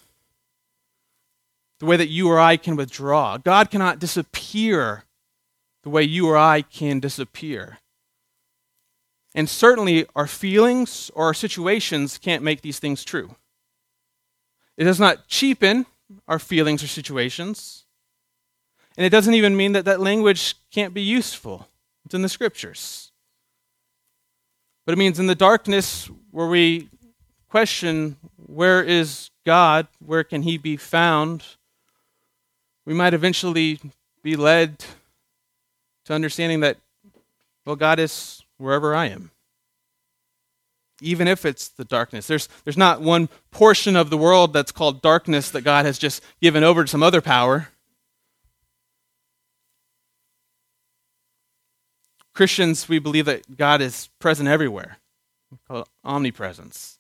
the 1.83 1.87
way 1.87 1.97
that 1.97 2.09
you 2.09 2.29
or 2.29 2.39
I 2.39 2.57
can 2.59 2.77
withdraw. 2.77 3.39
God 3.39 3.69
cannot 3.69 3.99
disappear 3.99 5.03
the 5.83 5.91
way 5.91 6.05
you 6.05 6.29
or 6.29 6.37
I 6.37 6.63
can 6.63 7.01
disappear. 7.01 7.79
And 9.35 9.49
certainly, 9.49 10.07
our 10.15 10.27
feelings 10.27 11.11
or 11.15 11.27
our 11.27 11.35
situations 11.35 12.19
can't 12.19 12.43
make 12.43 12.61
these 12.61 12.79
things 12.79 13.05
true. 13.05 13.35
It 14.77 14.85
does 14.85 15.01
not 15.01 15.27
cheapen 15.27 15.87
our 16.29 16.39
feelings 16.39 16.83
or 16.83 16.87
situations. 16.87 17.85
And 18.97 19.07
it 19.07 19.11
doesn't 19.11 19.35
even 19.35 19.57
mean 19.57 19.73
that 19.73 19.87
that 19.87 20.01
language 20.01 20.57
can't 20.71 20.93
be 20.93 21.03
useful. 21.03 21.69
It's 22.05 22.15
in 22.15 22.23
the 22.23 22.29
scriptures. 22.29 23.11
But 24.85 24.93
it 24.93 24.99
means 24.99 25.19
in 25.19 25.29
the 25.29 25.35
darkness 25.35 26.11
where 26.31 26.49
we 26.49 26.89
question 27.49 28.17
where 28.47 28.83
is 28.83 29.31
God, 29.45 29.87
where 30.05 30.25
can 30.25 30.43
he 30.43 30.59
be 30.59 30.77
found, 30.77 31.45
we 32.85 32.95
might 32.95 33.15
eventually 33.15 33.79
be 34.23 34.37
led 34.37 34.85
to 36.05 36.15
understanding 36.15 36.61
that, 36.61 36.79
well, 37.65 37.77
God 37.77 37.99
is 37.99 38.42
wherever 38.63 38.95
I 38.95 39.07
am 39.07 39.33
even 41.03 41.29
if 41.29 41.45
it's 41.45 41.69
the 41.69 41.85
darkness. 41.85 42.27
There's, 42.27 42.49
there's 42.65 42.77
not 42.77 43.03
one 43.03 43.29
portion 43.51 43.97
of 43.97 44.09
the 44.09 44.17
world 44.17 44.53
that's 44.53 44.73
called 44.73 45.03
darkness 45.03 45.51
that 45.51 45.63
God 45.63 45.85
has 45.85 45.99
just 45.99 46.23
given 46.41 46.65
over 46.65 46.85
to 46.85 46.89
some 46.89 47.03
other 47.03 47.21
power. 47.21 47.69
Christians, 52.35 52.89
we 52.89 52.99
believe 52.99 53.27
that 53.27 53.57
God 53.57 53.83
is 53.83 54.09
present 54.19 54.49
everywhere. 54.49 54.99
We 55.51 55.59
call 55.69 55.83
it 55.83 55.89
omnipresence. 56.05 56.99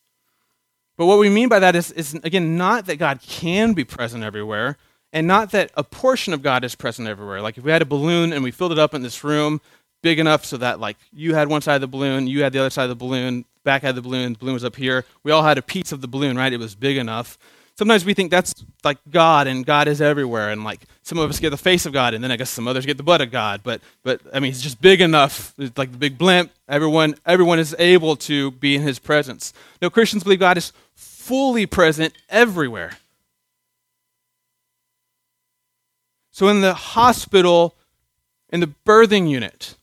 But 0.99 1.07
what 1.07 1.19
we 1.19 1.31
mean 1.31 1.49
by 1.49 1.61
that 1.61 1.75
is, 1.75 1.91
is, 1.93 2.15
again, 2.15 2.59
not 2.59 2.85
that 2.87 2.97
God 2.97 3.23
can 3.23 3.73
be 3.73 3.85
present 3.85 4.23
everywhere, 4.23 4.77
and 5.11 5.27
not 5.27 5.51
that 5.53 5.71
a 5.75 5.83
portion 5.83 6.35
of 6.35 6.43
God 6.43 6.65
is 6.65 6.75
present 6.75 7.09
everywhere. 7.09 7.41
Like 7.41 7.57
if 7.57 7.65
we 7.65 7.71
had 7.71 7.83
a 7.83 7.87
balloon 7.87 8.33
and 8.33 8.43
we 8.43 8.51
filled 8.51 8.73
it 8.73 8.79
up 8.79 8.93
in 8.93 9.03
this 9.03 9.25
room, 9.25 9.61
big 10.03 10.19
enough 10.19 10.45
so 10.45 10.57
that 10.59 10.81
like 10.81 10.97
you 11.13 11.35
had 11.35 11.49
one 11.49 11.63
side 11.63 11.77
of 11.77 11.81
the 11.81 11.87
balloon, 11.87 12.27
you 12.27 12.43
had 12.43 12.53
the 12.53 12.59
other 12.59 12.71
side 12.71 12.85
of 12.85 12.91
the 12.91 12.95
balloon, 12.97 13.45
back 13.65 13.83
had 13.83 13.95
the 13.95 14.03
balloon, 14.03 14.35
the 14.35 14.39
balloon 14.39 14.55
was 14.55 14.65
up 14.65 14.77
here. 14.77 15.05
We 15.23 15.33
all 15.33 15.43
had 15.43 15.59
a 15.59 15.63
piece 15.63 15.93
of 15.93 16.01
the 16.01 16.09
balloon, 16.09 16.37
right? 16.37 16.53
It 16.53 16.59
was 16.59 16.75
big 16.75 16.97
enough. 16.97 17.39
Sometimes 17.75 18.05
we 18.05 18.13
think 18.13 18.31
that's 18.31 18.55
like 18.85 18.99
God 19.11 19.47
and 19.47 19.65
God 19.65 19.89
is 19.89 20.03
everywhere, 20.03 20.51
and 20.51 20.63
like 20.63 20.83
some 21.03 21.17
of 21.17 21.31
us 21.31 21.41
get 21.41 21.51
the 21.51 21.57
face 21.57 21.87
of 21.87 21.93
God, 21.93 22.13
and 22.13 22.23
then 22.23 22.31
I 22.31 22.37
guess 22.37 22.51
some 22.51 22.69
others 22.69 22.85
get 22.85 22.99
the 22.99 23.03
butt 23.03 23.23
of 23.23 23.31
God. 23.31 23.63
But 23.65 23.81
but 24.03 24.21
I 24.33 24.41
mean, 24.41 24.51
it's 24.51 24.61
just 24.61 24.81
big 24.83 25.01
enough. 25.01 25.55
It's 25.57 25.79
like 25.79 25.91
the 25.91 25.99
big 25.99 26.19
blimp. 26.19 26.53
Everyone 26.69 27.15
everyone 27.25 27.59
is 27.59 27.75
able 27.79 28.17
to 28.17 28.51
be 28.51 28.77
in 28.77 28.83
His 28.83 28.99
presence. 28.99 29.55
No, 29.81 29.89
Christians 29.89 30.23
believe 30.23 30.41
God 30.41 30.59
is 30.59 30.73
fully 30.95 31.65
present 31.65 32.13
everywhere. 32.29 32.99
So 36.31 36.49
in 36.49 36.61
the 36.61 36.75
hospital, 36.75 37.75
in 38.51 38.61
the 38.61 38.71
birthing 38.87 39.31
unit, 39.31 39.77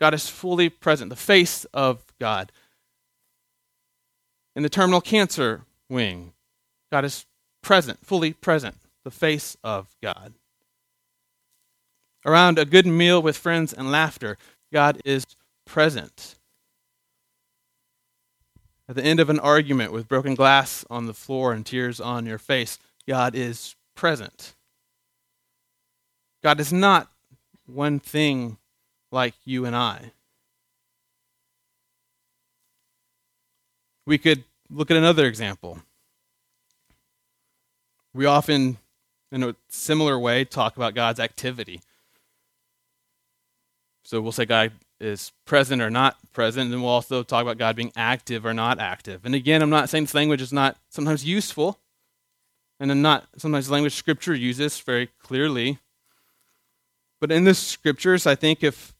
God 0.00 0.14
is 0.14 0.28
fully 0.28 0.68
present, 0.68 1.10
the 1.10 1.16
face 1.16 1.64
of 1.72 2.04
God. 2.20 2.52
In 4.54 4.62
the 4.62 4.68
terminal 4.68 5.00
cancer 5.00 5.62
wing, 5.88 6.32
God 6.90 7.04
is 7.04 7.26
present, 7.62 8.04
fully 8.04 8.32
present, 8.32 8.76
the 9.04 9.10
face 9.10 9.56
of 9.64 9.94
God. 10.02 10.34
Around 12.24 12.58
a 12.58 12.64
good 12.64 12.86
meal 12.86 13.22
with 13.22 13.36
friends 13.36 13.72
and 13.72 13.90
laughter, 13.90 14.36
God 14.72 15.00
is 15.04 15.24
present. 15.64 16.36
At 18.88 18.96
the 18.96 19.04
end 19.04 19.20
of 19.20 19.30
an 19.30 19.40
argument 19.40 19.92
with 19.92 20.08
broken 20.08 20.34
glass 20.34 20.84
on 20.88 21.06
the 21.06 21.14
floor 21.14 21.52
and 21.52 21.64
tears 21.64 22.00
on 22.00 22.26
your 22.26 22.38
face, 22.38 22.78
God 23.08 23.34
is 23.34 23.74
present. 23.94 24.54
God 26.42 26.60
is 26.60 26.72
not 26.72 27.10
one 27.66 27.98
thing 27.98 28.58
like 29.16 29.34
you 29.44 29.64
and 29.64 29.74
I. 29.74 30.12
We 34.06 34.18
could 34.18 34.44
look 34.70 34.92
at 34.92 34.96
another 34.96 35.26
example. 35.26 35.80
We 38.14 38.26
often, 38.26 38.76
in 39.32 39.42
a 39.42 39.56
similar 39.68 40.18
way, 40.18 40.44
talk 40.44 40.76
about 40.76 40.94
God's 40.94 41.18
activity. 41.18 41.80
So 44.04 44.20
we'll 44.20 44.32
say 44.32 44.44
God 44.44 44.72
is 45.00 45.32
present 45.44 45.82
or 45.82 45.90
not 45.90 46.16
present, 46.32 46.72
and 46.72 46.82
we'll 46.82 46.90
also 46.90 47.22
talk 47.22 47.42
about 47.42 47.58
God 47.58 47.74
being 47.74 47.92
active 47.96 48.46
or 48.46 48.54
not 48.54 48.78
active. 48.78 49.24
And 49.24 49.34
again, 49.34 49.62
I'm 49.62 49.70
not 49.70 49.88
saying 49.88 50.04
this 50.04 50.14
language 50.14 50.40
is 50.40 50.52
not 50.52 50.76
sometimes 50.90 51.24
useful, 51.24 51.80
and 52.78 52.92
I'm 52.92 53.02
not 53.02 53.26
sometimes 53.38 53.70
language 53.70 53.94
Scripture 53.94 54.34
uses 54.34 54.78
very 54.78 55.08
clearly. 55.18 55.78
But 57.20 57.32
in 57.32 57.44
the 57.44 57.54
Scriptures, 57.54 58.26
I 58.26 58.34
think 58.34 58.62
if 58.62 58.94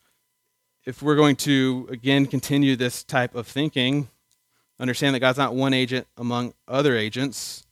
if 0.87 1.03
we're 1.03 1.16
going 1.16 1.35
to, 1.35 1.88
again, 1.90 2.27
continue 2.27 2.77
this 2.77 3.03
type 3.03 3.35
of 3.35 3.46
thinking, 3.46 4.09
understand 4.79 5.14
that 5.14 5.20
God's 5.20 5.37
not 5.37 5.55
one 5.55 5.75
agent 5.75 6.07
among 6.16 6.55
other 6.68 6.96
agents, 6.96 7.66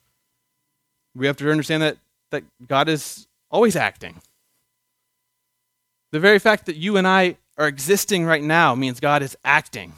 we 1.14 1.26
have 1.26 1.36
to 1.36 1.50
understand 1.50 1.82
that, 1.82 1.96
that 2.32 2.42
God 2.66 2.88
is 2.88 3.28
always 3.50 3.76
acting. 3.76 4.20
The 6.10 6.18
very 6.18 6.40
fact 6.40 6.66
that 6.66 6.76
you 6.76 6.96
and 6.96 7.06
I 7.06 7.36
are 7.56 7.68
existing 7.68 8.26
right 8.26 8.42
now 8.42 8.74
means 8.74 8.98
God 8.98 9.22
is 9.22 9.36
acting. 9.44 9.92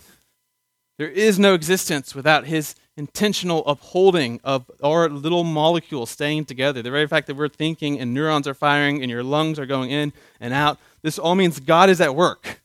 There 0.99 1.09
is 1.09 1.39
no 1.39 1.55
existence 1.55 2.15
without 2.15 2.47
his 2.47 2.75
intentional 2.99 3.67
upholding 3.67 4.41
of 4.45 4.71
our 4.83 5.09
little 5.09 5.45
molecules 5.45 6.11
staying 6.11 6.47
together. 6.47 6.83
The 6.83 6.91
very 6.91 7.07
fact 7.07 7.27
that 7.27 7.37
we're 7.37 7.49
thinking 7.49 7.99
and 7.99 8.15
neurons 8.15 8.49
are 8.49 8.55
firing 8.55 9.03
and 9.03 9.11
your 9.11 9.23
lungs 9.23 9.59
are 9.59 9.67
going 9.67 9.91
in 9.91 10.13
and 10.41 10.53
out, 10.55 10.79
this 11.03 11.19
all 11.19 11.35
means 11.35 11.61
God 11.61 11.91
is 11.91 12.01
at 12.01 12.15
work. 12.15 12.61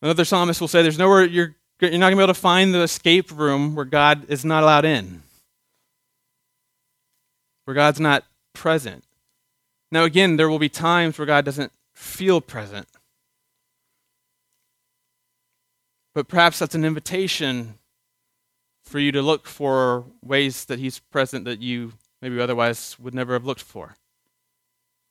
Another 0.00 0.24
psalmist 0.24 0.60
will 0.60 0.68
say, 0.68 0.82
There's 0.82 0.98
nowhere 0.98 1.24
you're, 1.24 1.56
you're 1.80 1.90
not 1.92 1.98
going 1.98 2.12
to 2.12 2.16
be 2.16 2.22
able 2.22 2.34
to 2.34 2.40
find 2.40 2.72
the 2.72 2.82
escape 2.82 3.30
room 3.36 3.74
where 3.74 3.84
God 3.84 4.26
is 4.28 4.44
not 4.44 4.62
allowed 4.62 4.84
in, 4.84 5.22
where 7.64 7.74
God's 7.74 8.00
not 8.00 8.24
present. 8.52 9.04
Now, 9.90 10.04
again, 10.04 10.36
there 10.36 10.48
will 10.48 10.58
be 10.58 10.68
times 10.68 11.18
where 11.18 11.26
God 11.26 11.44
doesn't 11.44 11.72
feel 11.94 12.40
present. 12.40 12.86
But 16.14 16.28
perhaps 16.28 16.58
that's 16.58 16.74
an 16.74 16.84
invitation 16.84 17.78
for 18.84 18.98
you 18.98 19.12
to 19.12 19.22
look 19.22 19.46
for 19.46 20.04
ways 20.22 20.64
that 20.66 20.78
He's 20.78 20.98
present 20.98 21.44
that 21.44 21.60
you 21.60 21.92
maybe 22.20 22.40
otherwise 22.40 22.96
would 22.98 23.14
never 23.14 23.32
have 23.34 23.44
looked 23.44 23.62
for. 23.62 23.96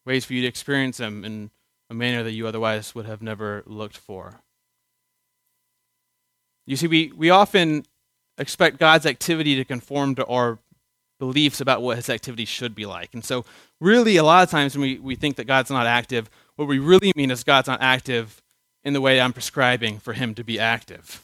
Ways 0.05 0.25
for 0.25 0.33
you 0.33 0.41
to 0.41 0.47
experience 0.47 0.99
Him 0.99 1.23
in 1.23 1.51
a 1.89 1.93
manner 1.93 2.23
that 2.23 2.33
you 2.33 2.47
otherwise 2.47 2.93
would 2.95 3.05
have 3.05 3.21
never 3.21 3.63
looked 3.65 3.97
for. 3.97 4.41
You 6.67 6.75
see, 6.75 6.87
we, 6.87 7.11
we 7.15 7.29
often 7.29 7.85
expect 8.37 8.77
God's 8.77 9.05
activity 9.05 9.55
to 9.55 9.65
conform 9.65 10.13
to 10.15 10.25
our 10.25 10.59
beliefs 11.19 11.61
about 11.61 11.81
what 11.81 11.95
his 11.95 12.09
activity 12.09 12.45
should 12.45 12.75
be 12.75 12.85
like. 12.85 13.13
And 13.13 13.25
so, 13.25 13.45
really, 13.79 14.17
a 14.17 14.23
lot 14.23 14.43
of 14.43 14.51
times 14.51 14.75
when 14.75 14.81
we, 14.81 14.99
we 14.99 15.15
think 15.15 15.37
that 15.37 15.47
God's 15.47 15.71
not 15.71 15.87
active, 15.87 16.29
what 16.55 16.67
we 16.67 16.77
really 16.77 17.11
mean 17.15 17.31
is 17.31 17.43
God's 17.43 17.67
not 17.67 17.81
active 17.81 18.43
in 18.83 18.93
the 18.93 19.01
way 19.01 19.19
I'm 19.19 19.33
prescribing 19.33 19.97
for 19.97 20.13
him 20.13 20.35
to 20.35 20.43
be 20.43 20.59
active. 20.59 21.23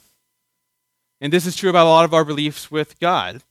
And 1.22 1.32
this 1.32 1.46
is 1.46 1.56
true 1.56 1.70
about 1.70 1.86
a 1.86 1.90
lot 1.90 2.06
of 2.06 2.14
our 2.14 2.26
beliefs 2.26 2.72
with 2.72 3.00
God, 3.00 3.44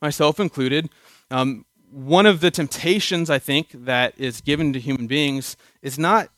myself 0.00 0.38
included. 0.38 0.88
Um, 1.30 1.64
one 1.90 2.26
of 2.26 2.40
the 2.40 2.50
temptations, 2.50 3.28
I 3.28 3.38
think, 3.38 3.68
that 3.72 4.14
is 4.16 4.40
given 4.40 4.72
to 4.72 4.80
human 4.80 5.06
beings 5.06 5.56
is 5.82 5.98
not 5.98 6.30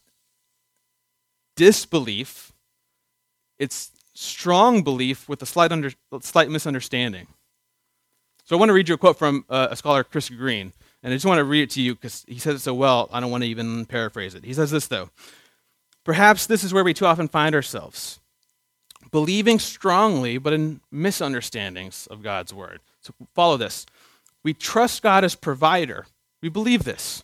disbelief, 1.56 2.52
it's 3.58 3.91
strong 4.14 4.82
belief 4.82 5.28
with 5.28 5.42
a 5.42 5.46
slight, 5.46 5.72
under, 5.72 5.90
slight 6.20 6.50
misunderstanding. 6.50 7.26
So 8.44 8.56
I 8.56 8.58
want 8.58 8.68
to 8.70 8.74
read 8.74 8.88
you 8.88 8.94
a 8.94 8.98
quote 8.98 9.18
from 9.18 9.44
uh, 9.48 9.68
a 9.70 9.76
scholar, 9.76 10.04
Chris 10.04 10.28
Green, 10.28 10.72
and 11.02 11.12
I 11.12 11.16
just 11.16 11.26
want 11.26 11.38
to 11.38 11.44
read 11.44 11.62
it 11.62 11.70
to 11.70 11.82
you 11.82 11.94
because 11.94 12.24
he 12.28 12.38
says 12.38 12.56
it 12.56 12.60
so 12.60 12.74
well, 12.74 13.08
I 13.12 13.20
don't 13.20 13.30
want 13.30 13.44
to 13.44 13.48
even 13.48 13.86
paraphrase 13.86 14.34
it. 14.34 14.44
He 14.44 14.54
says 14.54 14.70
this, 14.70 14.86
though 14.86 15.10
Perhaps 16.04 16.46
this 16.46 16.64
is 16.64 16.74
where 16.74 16.84
we 16.84 16.94
too 16.94 17.06
often 17.06 17.28
find 17.28 17.54
ourselves 17.54 18.18
believing 19.10 19.58
strongly, 19.58 20.38
but 20.38 20.52
in 20.52 20.80
misunderstandings 20.90 22.08
of 22.08 22.22
God's 22.22 22.52
word. 22.52 22.80
So 23.00 23.12
follow 23.34 23.56
this. 23.56 23.86
We 24.42 24.54
trust 24.54 25.02
God 25.02 25.22
as 25.22 25.34
provider. 25.34 26.06
We 26.40 26.48
believe 26.48 26.84
this. 26.84 27.22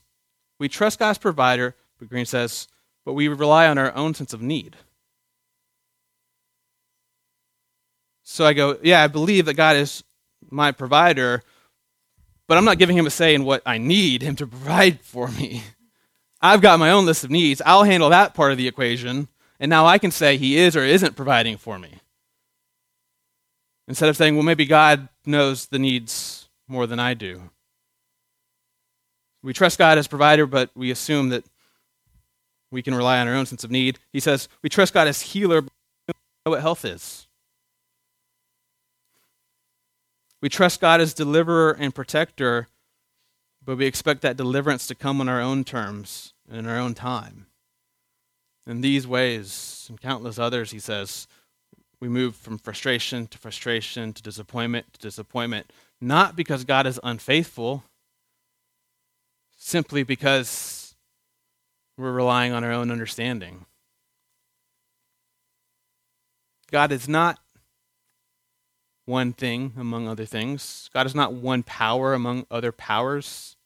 We 0.58 0.68
trust 0.68 0.98
God 0.98 1.10
as 1.10 1.18
provider, 1.18 1.74
but 1.98 2.08
Green 2.08 2.26
says, 2.26 2.68
but 3.04 3.14
we 3.14 3.26
rely 3.26 3.66
on 3.66 3.78
our 3.78 3.94
own 3.94 4.14
sense 4.14 4.32
of 4.32 4.42
need. 4.42 4.76
So 8.30 8.44
I 8.44 8.52
go, 8.52 8.76
yeah, 8.82 9.02
I 9.02 9.06
believe 9.06 9.46
that 9.46 9.54
God 9.54 9.76
is 9.76 10.04
my 10.50 10.70
provider, 10.70 11.42
but 12.46 12.58
I'm 12.58 12.64
not 12.66 12.78
giving 12.78 12.96
him 12.96 13.06
a 13.06 13.10
say 13.10 13.34
in 13.34 13.42
what 13.42 13.62
I 13.64 13.78
need 13.78 14.20
him 14.20 14.36
to 14.36 14.46
provide 14.46 15.00
for 15.00 15.28
me. 15.28 15.62
I've 16.42 16.60
got 16.60 16.78
my 16.78 16.90
own 16.90 17.06
list 17.06 17.24
of 17.24 17.30
needs. 17.30 17.62
I'll 17.64 17.84
handle 17.84 18.10
that 18.10 18.34
part 18.34 18.52
of 18.52 18.58
the 18.58 18.68
equation, 18.68 19.28
and 19.58 19.70
now 19.70 19.86
I 19.86 19.96
can 19.96 20.10
say 20.10 20.36
he 20.36 20.58
is 20.58 20.76
or 20.76 20.84
isn't 20.84 21.16
providing 21.16 21.56
for 21.56 21.78
me. 21.78 22.00
Instead 23.88 24.10
of 24.10 24.16
saying, 24.16 24.34
well, 24.34 24.44
maybe 24.44 24.66
God 24.66 25.08
knows 25.24 25.66
the 25.66 25.78
needs 25.78 26.50
more 26.68 26.86
than 26.86 27.00
I 27.00 27.14
do. 27.14 27.50
We 29.42 29.54
trust 29.54 29.78
God 29.78 29.96
as 29.96 30.06
provider, 30.06 30.44
but 30.46 30.70
we 30.74 30.90
assume 30.90 31.30
that 31.30 31.44
we 32.70 32.82
can 32.82 32.94
rely 32.94 33.20
on 33.20 33.26
our 33.26 33.34
own 33.34 33.46
sense 33.46 33.64
of 33.64 33.70
need. 33.70 33.98
He 34.12 34.20
says, 34.20 34.50
we 34.62 34.68
trust 34.68 34.92
God 34.92 35.08
as 35.08 35.22
healer, 35.22 35.62
but 35.62 35.72
we 36.06 36.12
don't 36.12 36.44
know 36.44 36.50
what 36.50 36.60
health 36.60 36.84
is. 36.84 37.24
We 40.40 40.48
trust 40.48 40.80
God 40.80 41.00
as 41.00 41.14
deliverer 41.14 41.72
and 41.72 41.94
protector, 41.94 42.68
but 43.64 43.76
we 43.76 43.86
expect 43.86 44.22
that 44.22 44.36
deliverance 44.36 44.86
to 44.86 44.94
come 44.94 45.20
on 45.20 45.28
our 45.28 45.40
own 45.40 45.64
terms 45.64 46.32
and 46.48 46.58
in 46.58 46.66
our 46.66 46.78
own 46.78 46.94
time. 46.94 47.46
In 48.66 48.80
these 48.80 49.06
ways, 49.06 49.86
and 49.88 50.00
countless 50.00 50.38
others, 50.38 50.70
he 50.70 50.78
says, 50.78 51.26
we 52.00 52.08
move 52.08 52.36
from 52.36 52.58
frustration 52.58 53.26
to 53.26 53.38
frustration 53.38 54.12
to 54.12 54.22
disappointment 54.22 54.92
to 54.92 55.00
disappointment, 55.00 55.72
not 56.00 56.36
because 56.36 56.64
God 56.64 56.86
is 56.86 57.00
unfaithful, 57.02 57.82
simply 59.56 60.04
because 60.04 60.94
we're 61.96 62.12
relying 62.12 62.52
on 62.52 62.62
our 62.62 62.70
own 62.70 62.92
understanding. 62.92 63.66
God 66.70 66.92
is 66.92 67.08
not 67.08 67.40
one 69.08 69.32
thing 69.32 69.72
among 69.78 70.06
other 70.06 70.26
things. 70.26 70.90
God 70.92 71.06
is 71.06 71.14
not 71.14 71.32
one 71.32 71.62
power 71.62 72.12
among 72.12 72.46
other 72.50 72.70
powers. 72.70 73.56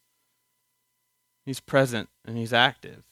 He's 1.44 1.59
present 1.59 2.09
and 2.24 2.38
He's 2.38 2.52
active, 2.52 3.02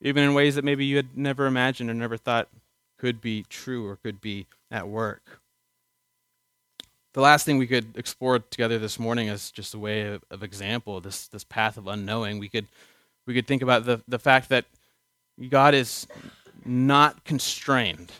even 0.00 0.22
in 0.22 0.34
ways 0.34 0.54
that 0.54 0.64
maybe 0.64 0.84
you 0.84 0.96
had 0.96 1.16
never 1.18 1.46
imagined 1.46 1.90
or 1.90 1.94
never 1.94 2.16
thought 2.16 2.48
could 2.96 3.20
be 3.20 3.44
true 3.48 3.86
or 3.88 3.96
could 3.96 4.20
be 4.20 4.46
at 4.70 4.88
work. 4.88 5.40
The 7.12 7.20
last 7.20 7.44
thing 7.44 7.58
we 7.58 7.66
could 7.66 7.96
explore 7.96 8.38
together 8.38 8.78
this 8.78 8.96
morning 8.96 9.26
is 9.26 9.50
just 9.50 9.74
a 9.74 9.78
way 9.80 10.02
of, 10.02 10.22
of 10.30 10.44
example, 10.44 11.00
this, 11.00 11.26
this 11.26 11.42
path 11.42 11.76
of 11.76 11.88
unknowing. 11.88 12.38
We 12.38 12.48
could, 12.48 12.68
we 13.26 13.34
could 13.34 13.48
think 13.48 13.62
about 13.62 13.84
the, 13.84 14.00
the 14.06 14.20
fact 14.20 14.48
that 14.50 14.66
God 15.48 15.74
is 15.74 16.06
not 16.64 17.24
constrained, 17.24 18.12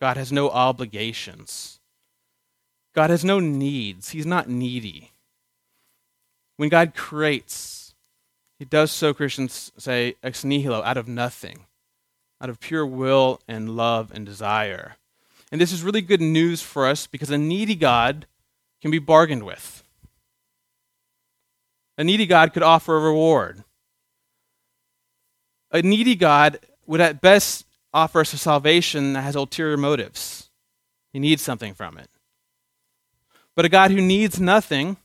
God 0.00 0.16
has 0.16 0.32
no 0.32 0.48
obligations. 0.48 1.77
God 2.98 3.10
has 3.10 3.24
no 3.24 3.38
needs, 3.38 4.10
He's 4.10 4.26
not 4.26 4.48
needy. 4.48 5.12
When 6.56 6.68
God 6.68 6.96
creates, 6.96 7.94
He 8.58 8.64
does 8.64 8.90
so, 8.90 9.14
Christians 9.14 9.70
say, 9.78 10.16
ex 10.20 10.42
nihilo, 10.42 10.82
out 10.82 10.96
of 10.96 11.06
nothing, 11.06 11.66
out 12.42 12.50
of 12.50 12.58
pure 12.58 12.84
will 12.84 13.40
and 13.46 13.76
love 13.76 14.10
and 14.12 14.26
desire. 14.26 14.96
And 15.52 15.60
this 15.60 15.70
is 15.70 15.84
really 15.84 16.00
good 16.00 16.20
news 16.20 16.60
for 16.60 16.88
us 16.88 17.06
because 17.06 17.30
a 17.30 17.38
needy 17.38 17.76
God 17.76 18.26
can 18.82 18.90
be 18.90 18.98
bargained 18.98 19.44
with. 19.44 19.84
A 21.96 22.02
needy 22.02 22.26
God 22.26 22.52
could 22.52 22.64
offer 22.64 22.96
a 22.96 23.00
reward. 23.00 23.62
A 25.70 25.82
needy 25.82 26.16
God 26.16 26.58
would 26.84 27.00
at 27.00 27.20
best 27.20 27.64
offer 27.94 28.18
us 28.18 28.32
a 28.32 28.38
salvation 28.38 29.12
that 29.12 29.22
has 29.22 29.36
ulterior 29.36 29.76
motives. 29.76 30.50
He 31.12 31.20
needs 31.20 31.42
something 31.42 31.74
from 31.74 31.96
it. 31.96 32.10
But 33.58 33.64
a 33.64 33.68
God 33.68 33.90
who 33.90 34.00
needs 34.00 34.38
nothing 34.38 34.98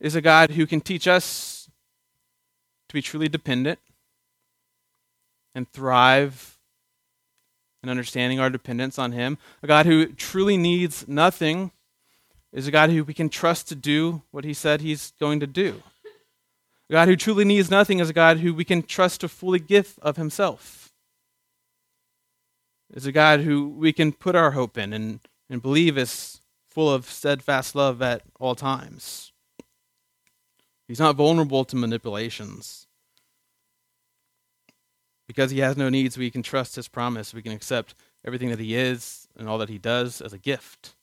is 0.00 0.16
a 0.16 0.20
God 0.20 0.50
who 0.50 0.66
can 0.66 0.80
teach 0.80 1.06
us 1.06 1.70
to 2.88 2.92
be 2.94 3.00
truly 3.00 3.28
dependent 3.28 3.78
and 5.54 5.70
thrive 5.70 6.58
in 7.84 7.88
understanding 7.88 8.40
our 8.40 8.50
dependence 8.50 8.98
on 8.98 9.12
Him. 9.12 9.38
A 9.62 9.68
God 9.68 9.86
who 9.86 10.06
truly 10.06 10.56
needs 10.56 11.06
nothing 11.06 11.70
is 12.52 12.66
a 12.66 12.72
God 12.72 12.90
who 12.90 13.04
we 13.04 13.14
can 13.14 13.28
trust 13.28 13.68
to 13.68 13.76
do 13.76 14.22
what 14.32 14.42
He 14.42 14.52
said 14.52 14.80
He's 14.80 15.12
going 15.20 15.38
to 15.38 15.46
do. 15.46 15.80
A 16.90 16.94
God 16.94 17.06
who 17.06 17.14
truly 17.14 17.44
needs 17.44 17.70
nothing 17.70 18.00
is 18.00 18.10
a 18.10 18.12
God 18.12 18.38
who 18.38 18.52
we 18.52 18.64
can 18.64 18.82
trust 18.82 19.20
to 19.20 19.28
fully 19.28 19.60
give 19.60 19.96
of 20.02 20.16
Himself. 20.16 20.90
Is 22.92 23.06
a 23.06 23.12
God 23.12 23.42
who 23.42 23.68
we 23.68 23.92
can 23.92 24.10
put 24.10 24.34
our 24.34 24.50
hope 24.50 24.76
in 24.76 24.92
and, 24.92 25.20
and 25.48 25.62
believe 25.62 25.96
is 25.96 26.40
full 26.74 26.92
of 26.92 27.06
steadfast 27.06 27.76
love 27.76 28.02
at 28.02 28.22
all 28.40 28.56
times. 28.56 29.32
He's 30.88 30.98
not 30.98 31.16
vulnerable 31.16 31.64
to 31.64 31.76
manipulations. 31.76 32.86
Because 35.26 35.52
he 35.52 35.60
has 35.60 35.76
no 35.76 35.88
needs, 35.88 36.18
we 36.18 36.30
can 36.30 36.42
trust 36.42 36.76
his 36.76 36.88
promise. 36.88 37.32
We 37.32 37.42
can 37.42 37.52
accept 37.52 37.94
everything 38.26 38.50
that 38.50 38.58
he 38.58 38.74
is 38.74 39.28
and 39.38 39.48
all 39.48 39.56
that 39.58 39.70
he 39.70 39.78
does 39.78 40.20
as 40.20 40.32
a 40.32 40.38
gift. 40.38 40.94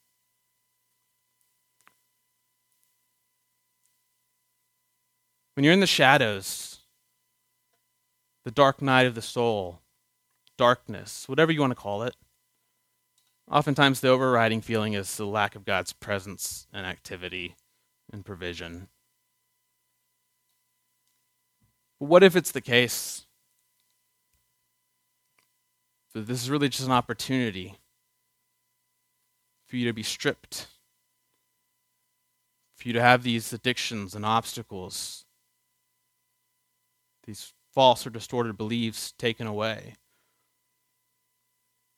When 5.56 5.64
you're 5.64 5.74
in 5.74 5.80
the 5.80 5.88
shadows, 5.88 6.80
the 8.46 8.52
dark 8.52 8.82
night 8.82 9.06
of 9.06 9.16
the 9.16 9.22
soul, 9.22 9.80
darkness, 10.58 11.28
whatever 11.28 11.52
you 11.52 11.62
want 11.62 11.72
to 11.72 11.76
call 11.76 12.04
it, 12.04 12.16
Oftentimes, 13.52 14.00
the 14.00 14.08
overriding 14.08 14.62
feeling 14.62 14.94
is 14.94 15.18
the 15.18 15.26
lack 15.26 15.56
of 15.56 15.66
God's 15.66 15.92
presence 15.92 16.68
and 16.72 16.86
activity 16.86 17.58
and 18.12 18.24
provision. 18.24 18.88
But 22.00 22.06
what 22.06 22.24
if 22.24 22.38
it's 22.38 22.52
the 22.52 22.62
case 22.62 23.26
that 26.14 26.28
this 26.28 26.42
is 26.42 26.50
really 26.50 26.70
just 26.70 26.86
an 26.86 26.94
opportunity 26.94 27.76
for 29.68 29.76
you 29.76 29.86
to 29.86 29.94
be 29.94 30.04
stripped, 30.04 30.68
for 32.78 32.88
you 32.88 32.94
to 32.94 33.02
have 33.02 33.24
these 33.24 33.52
addictions 33.52 34.16
and 34.16 34.26
obstacles, 34.26 35.26
these 37.26 37.52
false 37.74 38.08
or 38.08 38.12
distorted 38.12 38.58
beliefs 38.58 39.12
taken 39.18 39.46
away? 39.46 39.96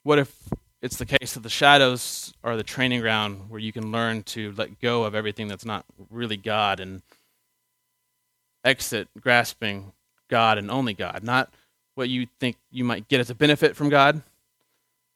What 0.02 0.18
if 0.18 0.50
it's 0.84 0.98
the 0.98 1.06
case 1.06 1.34
that 1.34 1.44
the 1.44 1.50
shadows 1.50 2.34
are 2.44 2.58
the 2.58 2.64
training 2.64 3.00
ground 3.00 3.50
where 3.50 3.60
you 3.60 3.72
can 3.72 3.90
learn 3.94 4.22
to 4.22 4.52
let 4.58 4.82
go 4.82 5.06
of 5.06 5.16
everything 5.16 5.48
that's 5.48 5.64
not 5.64 5.86
really 6.10 6.36
God 6.36 6.82
and 6.82 7.02
exit 8.66 9.08
grasping 9.20 9.94
God 10.30 10.58
and 10.58 10.70
only 10.70 10.94
God, 10.94 11.22
not 11.24 11.54
what 11.96 12.10
you 12.10 12.28
think 12.40 12.58
you 12.70 12.84
might 12.84 13.08
get 13.08 13.22
as 13.22 13.30
a 13.30 13.36
benefit 13.36 13.78
from 13.78 13.88
God, 13.88 14.24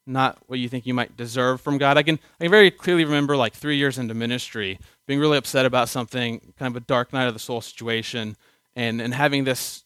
not 0.06 0.38
what 0.46 0.58
you 0.58 0.70
think 0.70 0.86
you 0.86 0.94
might 0.94 1.18
deserve 1.18 1.60
from 1.60 1.76
God. 1.76 1.98
I 1.98 2.02
can 2.02 2.18
I 2.40 2.44
can 2.44 2.50
very 2.50 2.70
clearly 2.70 3.04
remember 3.04 3.36
like 3.36 3.52
3 3.52 3.76
years 3.76 3.98
into 3.98 4.14
ministry 4.14 4.78
being 5.06 5.20
really 5.20 5.36
upset 5.36 5.66
about 5.66 5.90
something, 5.90 6.54
kind 6.58 6.74
of 6.74 6.82
a 6.82 6.86
dark 6.86 7.12
night 7.12 7.26
of 7.26 7.34
the 7.34 7.40
soul 7.40 7.60
situation 7.60 8.38
and 8.74 9.02
and 9.02 9.12
having 9.12 9.44
this 9.44 9.84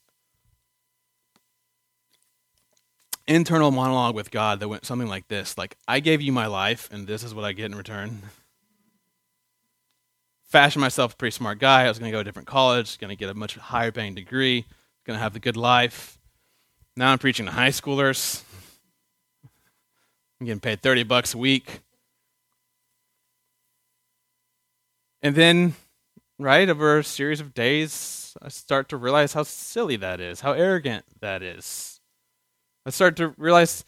internal 3.34 3.70
monologue 3.70 4.14
with 4.14 4.30
God 4.30 4.60
that 4.60 4.68
went 4.68 4.84
something 4.84 5.08
like 5.08 5.28
this 5.28 5.56
like, 5.56 5.76
I 5.88 6.00
gave 6.00 6.20
you 6.20 6.32
my 6.32 6.46
life, 6.46 6.88
and 6.92 7.06
this 7.06 7.22
is 7.22 7.34
what 7.34 7.44
I 7.44 7.52
get 7.52 7.66
in 7.66 7.74
return. 7.76 8.22
Fashion 10.48 10.80
myself 10.80 11.14
a 11.14 11.16
pretty 11.16 11.34
smart 11.34 11.58
guy. 11.58 11.84
I 11.84 11.88
was 11.88 11.98
going 11.98 12.10
to 12.10 12.12
go 12.12 12.18
to 12.18 12.22
a 12.22 12.24
different 12.24 12.48
college, 12.48 12.98
going 12.98 13.08
to 13.08 13.16
get 13.16 13.30
a 13.30 13.34
much 13.34 13.56
higher 13.56 13.90
paying 13.90 14.14
degree, 14.14 14.66
going 15.06 15.16
to 15.16 15.22
have 15.22 15.32
the 15.32 15.40
good 15.40 15.56
life. 15.56 16.18
Now 16.96 17.12
I'm 17.12 17.18
preaching 17.18 17.46
to 17.46 17.52
high 17.52 17.70
schoolers. 17.70 18.42
I'm 20.40 20.46
getting 20.46 20.60
paid 20.60 20.82
30 20.82 21.04
bucks 21.04 21.34
a 21.34 21.38
week. 21.38 21.80
And 25.22 25.34
then, 25.34 25.74
right, 26.38 26.68
over 26.68 26.98
a 26.98 27.04
series 27.04 27.40
of 27.40 27.54
days, 27.54 28.36
I 28.42 28.48
start 28.48 28.88
to 28.90 28.96
realize 28.96 29.32
how 29.32 29.44
silly 29.44 29.96
that 29.96 30.20
is, 30.20 30.40
how 30.40 30.52
arrogant 30.52 31.04
that 31.20 31.42
is 31.42 31.91
I 32.84 32.90
started 32.90 33.16
to 33.18 33.34
realize 33.40 33.84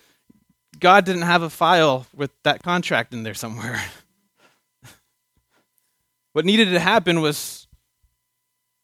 God 0.78 1.04
didn't 1.04 1.22
have 1.22 1.42
a 1.42 1.50
file 1.50 2.06
with 2.14 2.30
that 2.42 2.62
contract 2.62 3.12
in 3.12 3.22
there 3.22 3.34
somewhere. 3.34 3.82
what 6.32 6.44
needed 6.44 6.70
to 6.70 6.80
happen 6.80 7.20
was 7.20 7.66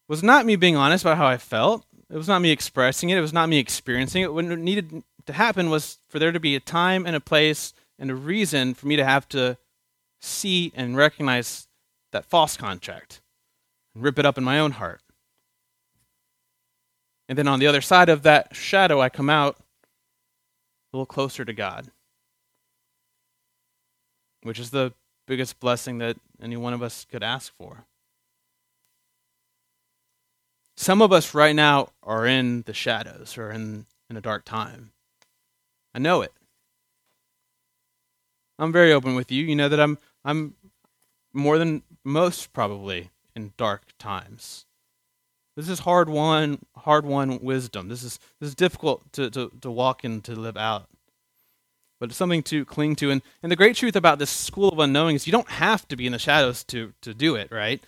was 0.08 0.22
not 0.24 0.44
me 0.44 0.56
being 0.56 0.76
honest 0.76 1.04
about 1.04 1.18
how 1.18 1.26
I 1.26 1.36
felt. 1.36 1.84
It 2.10 2.16
was 2.16 2.26
not 2.26 2.42
me 2.42 2.50
expressing 2.50 3.10
it. 3.10 3.18
It 3.18 3.20
was 3.20 3.32
not 3.32 3.48
me 3.48 3.58
experiencing 3.58 4.22
it. 4.22 4.34
What 4.34 4.44
needed 4.44 5.04
to 5.26 5.32
happen 5.32 5.70
was 5.70 5.98
for 6.08 6.18
there 6.18 6.32
to 6.32 6.40
be 6.40 6.56
a 6.56 6.60
time 6.60 7.06
and 7.06 7.14
a 7.14 7.20
place 7.20 7.72
and 7.96 8.10
a 8.10 8.14
reason 8.16 8.74
for 8.74 8.88
me 8.88 8.96
to 8.96 9.04
have 9.04 9.28
to 9.28 9.56
see 10.20 10.72
and 10.74 10.96
recognize 10.96 11.68
that 12.10 12.24
false 12.24 12.56
contract 12.56 13.20
and 13.94 14.02
rip 14.02 14.18
it 14.18 14.26
up 14.26 14.36
in 14.36 14.42
my 14.42 14.58
own 14.58 14.72
heart. 14.72 15.00
And 17.28 17.38
then 17.38 17.46
on 17.46 17.60
the 17.60 17.68
other 17.68 17.80
side 17.80 18.08
of 18.08 18.22
that 18.24 18.56
shadow, 18.56 19.00
I 19.00 19.08
come 19.08 19.30
out 19.30 19.56
a 20.92 20.96
little 20.96 21.06
closer 21.06 21.44
to 21.44 21.52
God, 21.52 21.90
which 24.42 24.58
is 24.58 24.70
the 24.70 24.92
biggest 25.26 25.60
blessing 25.60 25.98
that 25.98 26.16
any 26.42 26.56
one 26.56 26.72
of 26.72 26.82
us 26.82 27.06
could 27.10 27.22
ask 27.22 27.52
for. 27.56 27.84
Some 30.76 31.02
of 31.02 31.12
us 31.12 31.34
right 31.34 31.54
now 31.54 31.90
are 32.02 32.26
in 32.26 32.62
the 32.62 32.72
shadows 32.72 33.36
or 33.36 33.50
in, 33.50 33.86
in 34.08 34.16
a 34.16 34.20
dark 34.20 34.44
time. 34.44 34.92
I 35.94 35.98
know 35.98 36.22
it. 36.22 36.32
I'm 38.58 38.72
very 38.72 38.92
open 38.92 39.14
with 39.14 39.30
you. 39.32 39.44
You 39.44 39.56
know 39.56 39.68
that 39.68 39.80
I'm 39.80 39.98
I'm 40.24 40.54
more 41.32 41.58
than 41.58 41.82
most 42.04 42.52
probably 42.52 43.10
in 43.34 43.52
dark 43.56 43.82
times. 43.98 44.66
This 45.56 45.68
is 45.68 45.80
hard 45.80 46.08
won, 46.08 46.58
hard 46.76 47.04
won 47.04 47.40
wisdom. 47.40 47.88
This 47.88 48.02
is 48.02 48.18
this 48.40 48.48
is 48.48 48.54
difficult 48.54 49.12
to, 49.14 49.30
to, 49.30 49.52
to 49.60 49.70
walk 49.70 50.04
and 50.04 50.22
to 50.24 50.34
live 50.34 50.56
out. 50.56 50.88
But 51.98 52.08
it's 52.08 52.16
something 52.16 52.42
to 52.44 52.64
cling 52.64 52.96
to. 52.96 53.10
And, 53.10 53.20
and 53.42 53.52
the 53.52 53.56
great 53.56 53.76
truth 53.76 53.94
about 53.94 54.18
this 54.18 54.30
school 54.30 54.70
of 54.70 54.78
unknowing 54.78 55.16
is 55.16 55.26
you 55.26 55.32
don't 55.32 55.50
have 55.50 55.86
to 55.88 55.96
be 55.96 56.06
in 56.06 56.12
the 56.12 56.18
shadows 56.18 56.64
to, 56.64 56.94
to 57.02 57.12
do 57.12 57.34
it, 57.34 57.52
right? 57.52 57.82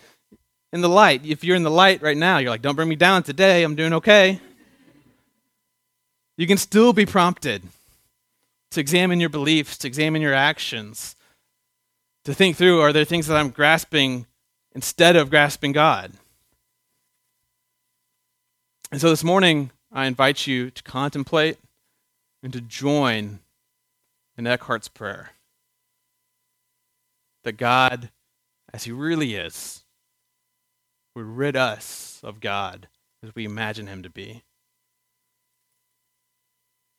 In 0.72 0.82
the 0.82 0.88
light, 0.88 1.24
if 1.24 1.42
you're 1.42 1.56
in 1.56 1.62
the 1.62 1.70
light 1.70 2.02
right 2.02 2.16
now, 2.16 2.38
you're 2.38 2.50
like, 2.50 2.62
don't 2.62 2.76
bring 2.76 2.88
me 2.88 2.96
down 2.96 3.22
today, 3.22 3.62
I'm 3.62 3.74
doing 3.74 3.94
okay. 3.94 4.38
You 6.36 6.46
can 6.46 6.58
still 6.58 6.92
be 6.92 7.06
prompted 7.06 7.62
to 8.70 8.80
examine 8.80 9.20
your 9.20 9.28
beliefs, 9.28 9.78
to 9.78 9.86
examine 9.86 10.22
your 10.22 10.34
actions, 10.34 11.14
to 12.24 12.34
think 12.34 12.56
through 12.56 12.80
are 12.80 12.92
there 12.92 13.04
things 13.04 13.26
that 13.26 13.36
I'm 13.36 13.50
grasping 13.50 14.26
instead 14.74 15.16
of 15.16 15.30
grasping 15.30 15.72
God? 15.72 16.12
And 18.92 19.00
so 19.00 19.08
this 19.08 19.24
morning, 19.24 19.70
I 19.90 20.04
invite 20.04 20.46
you 20.46 20.70
to 20.70 20.82
contemplate 20.82 21.56
and 22.42 22.52
to 22.52 22.60
join 22.60 23.40
in 24.36 24.46
Eckhart's 24.46 24.88
prayer 24.88 25.30
that 27.42 27.56
God, 27.56 28.10
as 28.70 28.84
He 28.84 28.92
really 28.92 29.34
is, 29.34 29.84
would 31.16 31.24
rid 31.24 31.56
us 31.56 32.20
of 32.22 32.40
God 32.40 32.88
as 33.24 33.34
we 33.34 33.46
imagine 33.46 33.86
Him 33.86 34.02
to 34.02 34.10
be. 34.10 34.42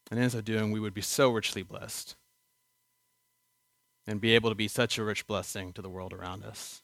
And 0.09 0.19
in 0.19 0.31
so 0.31 0.41
doing, 0.41 0.71
we 0.71 0.79
would 0.79 0.95
be 0.95 1.01
so 1.01 1.29
richly 1.29 1.61
blessed 1.61 2.15
and 4.07 4.19
be 4.19 4.33
able 4.33 4.49
to 4.49 4.55
be 4.55 4.67
such 4.67 4.97
a 4.97 5.03
rich 5.03 5.27
blessing 5.27 5.73
to 5.73 5.81
the 5.83 5.89
world 5.89 6.11
around 6.11 6.43
us. 6.43 6.82